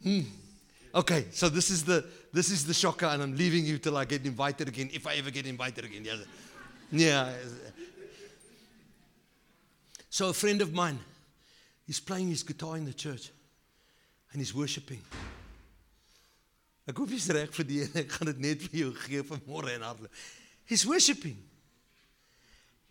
[0.02, 0.20] Hmm.
[0.94, 4.04] Okay, so this is the this is the shocker, and I'm leaving you till I
[4.04, 6.04] get invited again, if I ever get invited again.
[6.04, 6.16] Yeah.
[6.90, 7.32] yeah.
[10.08, 10.98] So a friend of mine,
[11.86, 13.30] he's playing his guitar in the church,
[14.32, 15.00] and he's worshiping.
[20.66, 21.36] He's worshiping.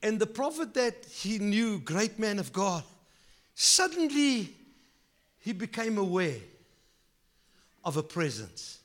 [0.01, 2.83] And the prophet that he knew, great man of God,
[3.55, 4.55] suddenly
[5.39, 6.39] he became aware
[7.83, 8.79] of a presence.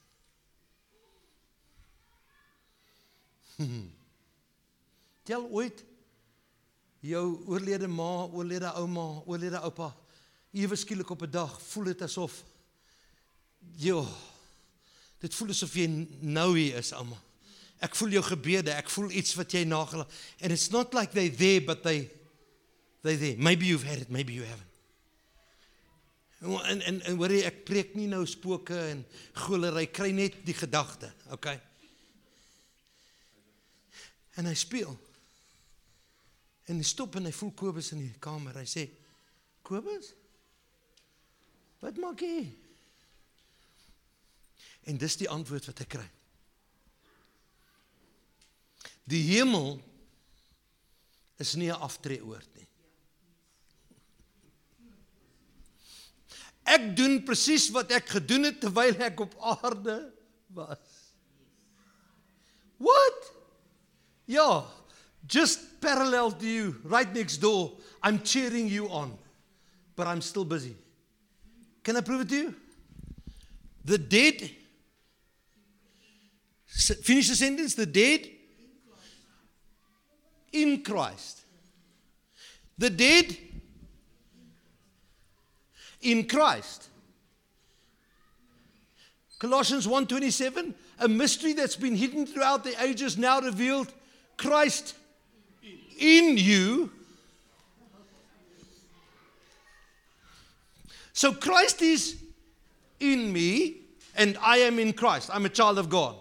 [5.29, 5.85] Tel ooit
[7.05, 9.93] jou oorlede ma, oorlede ouma, oorlede oupa
[10.55, 12.45] ewe skielik op 'n dag voel dit asof
[13.77, 14.07] jo
[15.19, 15.87] dit voel asof jy
[16.21, 17.17] nou hier is ouma.
[17.81, 21.29] Ek voel jou gebede, ek voel iets wat jy nagelaat and it's not like they
[21.31, 22.11] there but they
[23.03, 23.37] they there.
[23.37, 24.73] Maybe you've had it, maybe you haven't.
[26.45, 30.55] En en en hoor jy ek preek nie nou spooke en golery kry net die
[30.55, 31.61] gedagte, okay?
[34.35, 34.93] En hy speel.
[36.65, 38.57] En hy stop en hy voel Kobus in die kamer.
[38.59, 38.85] Hy sê:
[39.63, 40.13] "Kobus?
[41.81, 42.49] Wat maak jy?"
[44.85, 46.09] En dis die antwoord wat hy kry.
[49.05, 49.81] Die hemel
[51.37, 52.69] is nie 'n aftreeoord nie.
[56.65, 60.15] Ek doen presies wat ek gedoen het terwyl ek op aarde
[60.49, 61.13] was.
[62.77, 63.34] What?
[64.27, 64.65] Ja,
[65.27, 67.73] just parallel to you, right next door.
[68.03, 69.17] I'm cheering you on,
[69.97, 70.77] but I'm still busy.
[71.83, 72.55] Can I prove it to you?
[73.85, 74.51] The dead,
[76.67, 78.29] finish the sentence, the dead
[80.53, 81.45] in Christ.
[82.79, 83.37] The dead
[86.01, 86.89] in Christ.
[89.39, 93.93] Colossians 1:27, a mystery that's been hidden throughout the ages now revealed,
[94.37, 94.95] Christ
[95.99, 96.91] in you.
[101.13, 102.17] So Christ is
[103.01, 103.77] in me
[104.17, 105.31] and I am in Christ.
[105.33, 106.17] I'm a child of God.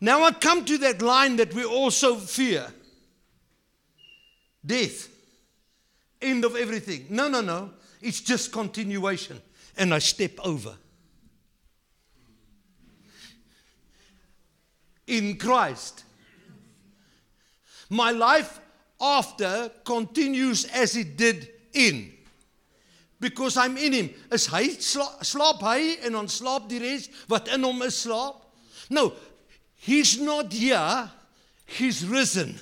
[0.00, 2.66] Now I come to that line that we also fear.
[4.64, 5.08] Death.
[6.20, 7.06] End of everything.
[7.10, 7.70] No, no, no.
[8.00, 9.40] It's just continuation.
[9.76, 10.74] And I step over.
[15.06, 16.03] In Christ.
[17.90, 18.60] My life
[19.00, 22.12] after continues as it did in.
[23.20, 24.10] Because I'm in him.
[24.30, 28.42] Is hy sla, slaap hy en dan slaap die res wat in hom is slaap?
[28.90, 29.12] No.
[29.76, 31.10] He's not here.
[31.66, 32.58] He's risen.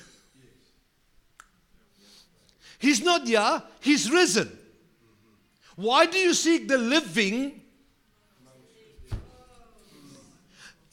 [2.83, 4.51] He's not here, he's risen.
[5.77, 7.61] Why do you seek the living?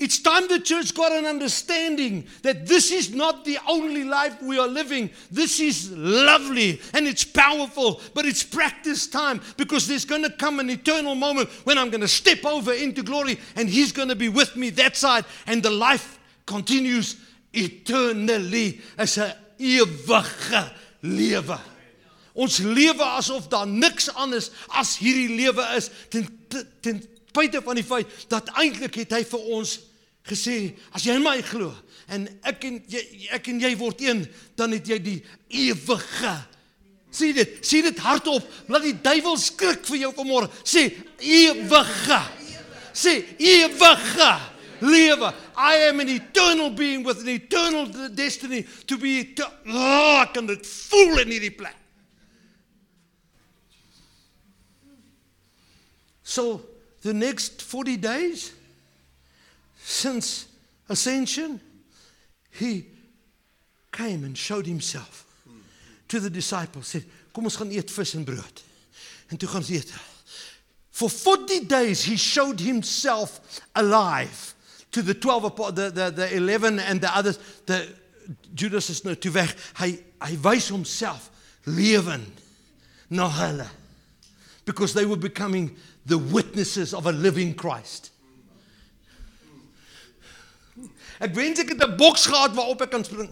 [0.00, 4.58] It's time the church got an understanding that this is not the only life we
[4.58, 5.10] are living.
[5.30, 10.58] This is lovely and it's powerful, but it's practice time because there's going to come
[10.58, 14.16] an eternal moment when I'm going to step over into glory and He's going to
[14.16, 17.16] be with me that side, and the life continues
[17.52, 20.72] eternally as a ewige
[21.02, 21.58] lewe.
[22.34, 26.24] Ons lewe asof daar niks anders as hierdie lewe is ten
[26.80, 29.76] ten spite van die feit dat eintlik het hy vir ons
[30.28, 31.72] gesê as jy in my glo
[32.12, 34.24] en ek en jy ek en jy word een
[34.58, 35.18] dan het jy die
[35.48, 36.36] ewige
[37.10, 37.58] sien dit?
[37.66, 40.50] Sien dit hardop laat die duiwel skrik vir jou vanmôre.
[40.62, 42.20] Sê ewige.
[42.94, 44.30] Sê ewige
[44.80, 45.32] lewe.
[45.56, 50.66] I am an eternal being with an eternal destiny to be to, oh, kan dit
[50.66, 51.76] voel in hierdie plek.
[56.22, 56.62] So
[57.02, 58.52] the next 40 days
[59.90, 60.46] since
[60.88, 61.60] ascension,
[62.50, 62.86] he
[63.92, 65.26] came and showed himself
[66.08, 66.86] to the disciples.
[66.86, 68.62] Said, "Kom ons gaan eet vis en brood."
[69.28, 69.92] En toe gaan ons eet.
[70.90, 73.40] For 40 days he showed himself
[73.72, 74.54] alive
[74.90, 77.88] to the 12 the the the 11 and the others the
[78.54, 79.56] Judas is nou toe weg.
[79.74, 81.30] Hy hy wys homself
[81.66, 82.40] lewend
[83.08, 83.68] na hulle
[84.64, 85.76] because they were becoming
[86.06, 88.10] the witnesses of a living Christ.
[91.20, 93.30] Ek wens ek het 'n boks gehad waarop ek kan spring.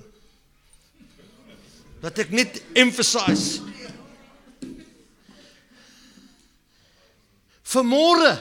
[2.01, 3.61] Dat ek net emphasize.
[7.63, 8.39] Vermôre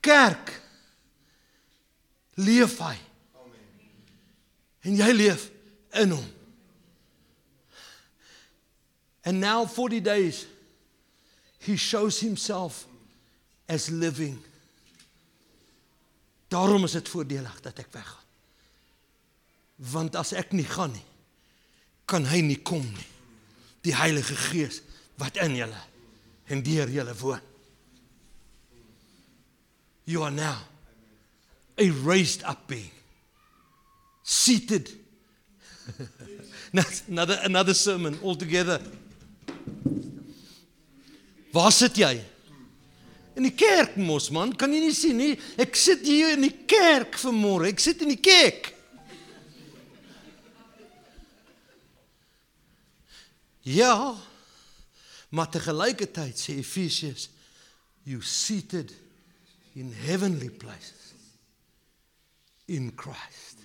[0.00, 0.60] kerk
[2.34, 2.96] leef hy.
[3.36, 3.68] Amen.
[4.80, 5.50] En jy leef
[5.92, 6.32] in hom.
[9.24, 10.46] And now 40 days
[11.58, 12.86] he shows himself
[13.68, 14.42] as living.
[16.54, 18.28] Daarom is dit voordelig dat ek weggaan.
[19.90, 21.06] Want as ek nie gaan nie,
[22.06, 23.08] kan hy nie kom nie.
[23.82, 24.78] Die Heilige Gees
[25.18, 25.80] wat in julle
[26.46, 27.42] en deur julle woon.
[30.06, 30.60] You are now
[31.80, 32.92] a raised up being.
[34.22, 34.92] Seated.
[37.08, 38.78] another another sermon altogether.
[41.50, 42.20] Waar sit jy?
[43.34, 45.32] In die kerk mos man, kan jy nie sien nie?
[45.58, 47.72] Ek sit hier in die kerk vanmôre.
[47.72, 48.70] Ek sit in die kerk.
[53.64, 54.14] Ja.
[55.34, 57.30] Maar te gelykertyd sê Efesiërs
[58.04, 58.92] you seated
[59.74, 61.14] in heavenly places
[62.68, 63.58] in Christ.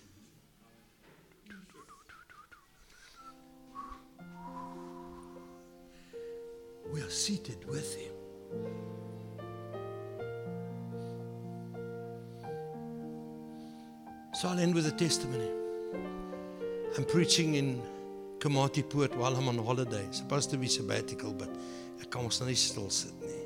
[6.92, 8.99] We are seated with him.
[14.40, 15.50] So I'll end with a testimony.
[16.96, 17.82] I'm preaching in
[18.38, 20.02] Kamati Poort while I'm on holiday.
[20.06, 21.50] It's supposed to be sabbatical, but
[22.02, 23.42] I can't nou nie stil sit nie.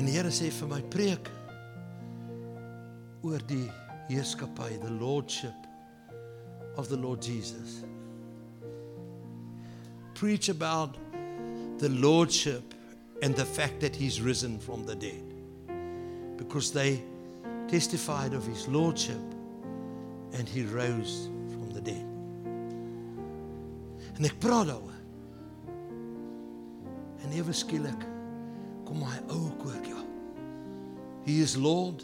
[0.00, 1.30] En die Here sê vir my preek
[3.22, 3.70] oor die
[4.10, 5.70] heerskappy, the lordship
[6.76, 7.84] of the Lord Jesus
[10.18, 10.98] preach about
[11.78, 12.74] the lordship
[13.22, 15.29] and the fact that he's risen from the dead
[16.50, 17.00] because they
[17.68, 19.22] testified of his lordship
[20.32, 22.06] and he rose from the dead.
[24.18, 24.96] En ek praat daaroor.
[27.22, 28.02] En ewe skielik
[28.84, 29.46] kom my ou.
[31.24, 32.02] He is Lord.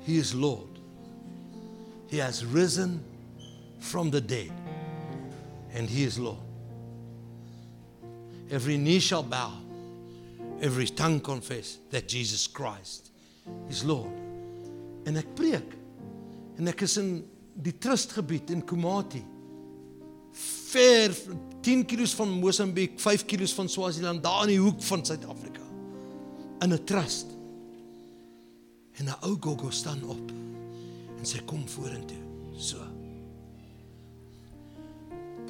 [0.00, 0.80] He is Lord.
[2.08, 3.04] He has risen
[3.78, 4.50] from the dead.
[5.74, 6.40] And he is Lord.
[8.50, 9.61] Every knee shall bow.
[10.62, 13.10] Every tongue confess that Jesus Christ
[13.68, 14.14] is Lord.
[15.04, 15.72] En ek preek.
[16.54, 17.16] En ek is in
[17.66, 19.24] die trustgebied in Komati.
[20.70, 21.16] Ver
[21.66, 25.66] 10 km van Mosambiek, 5 km van Swaziland, daar in die hoek van Suid-Afrika.
[26.62, 27.34] In 'n trust.
[29.02, 30.30] En 'n ou gogo staan op
[31.18, 32.22] en sy kom vorentoe.
[32.56, 32.78] So.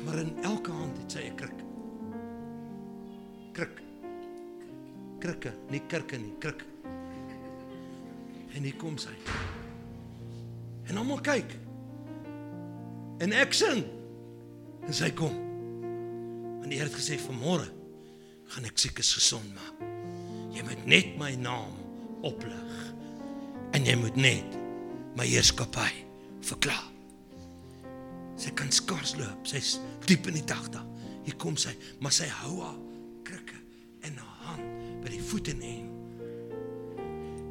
[0.05, 1.61] Maar in elke hand het sy 'n krik.
[3.53, 3.82] Krik.
[5.23, 6.65] Krikke, nie kirke nie, krik.
[8.53, 9.13] En hier kom sy.
[10.91, 11.55] En almal kyk.
[13.23, 13.85] En ek sing.
[14.83, 15.37] En sy kom.
[16.59, 17.69] Want die Here het gesê vanmôre
[18.53, 19.87] gaan ek siekes gesond maak.
[20.53, 21.73] Jy moet net my naam
[22.27, 22.81] oplig.
[23.73, 24.59] En jy moet net
[25.17, 25.89] my heerskappy
[26.45, 26.91] verklaar.
[28.43, 29.47] Sy kan skars loop.
[29.49, 29.79] Sy's
[30.09, 30.83] diep in die 80.
[31.23, 31.73] Hier kom sy,
[32.03, 32.79] maar sy hou haar
[33.27, 33.59] krikke
[34.09, 34.32] in haar
[35.13, 35.89] by die voete neem.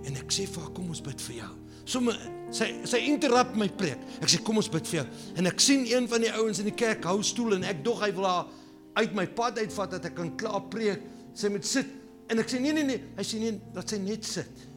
[0.09, 1.51] En ek sê vir haar, kom ons bid vir jou.
[1.91, 2.15] Somme
[2.53, 4.01] sy sy interrupt my preek.
[4.21, 5.05] Ek sê kom ons bid vir jou.
[5.37, 8.01] En ek sien een van die ouens in die kerk hou stoel en ek dog
[8.01, 8.51] hy wil haar
[8.97, 11.05] uit my pad uitvat dat ek kan klaar preek.
[11.37, 11.93] Sy moet sit.
[12.31, 14.67] En ek sê nee nee nee, hy sê nee, dat sy net sit.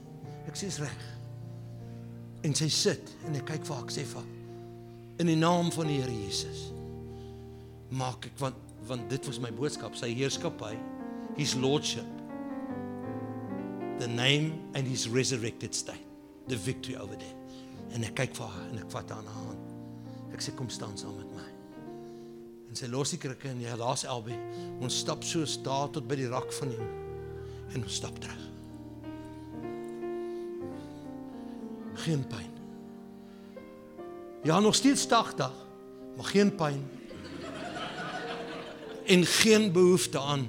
[0.44, 1.10] Ek sê is reg.
[2.44, 4.32] En sy sit en ek kyk vir haar, ek sê vir haar
[5.18, 6.70] in die naam van die Here Jesus
[7.94, 8.58] maak ek want
[8.88, 10.74] want dit was my boodskap sy heerskappy
[11.38, 12.23] his lordship
[14.04, 16.04] the name and his resurrected state
[16.46, 17.40] the victory over death.
[17.96, 19.68] En ek kyk vir haar en ek vat haar aan haar hand.
[20.36, 21.46] Ek sê kom staan saam met my.
[22.68, 24.36] En sy los die krikke en ja daar's Elbe
[24.82, 26.90] ons stap soos daar tot by die rak van hom
[27.72, 28.42] en ons stap terug.
[32.04, 32.50] Geen pyn
[34.44, 35.48] Ja, nog steeds 80,
[36.18, 36.82] maar geen pyn.
[39.08, 40.44] En geen behoefte aan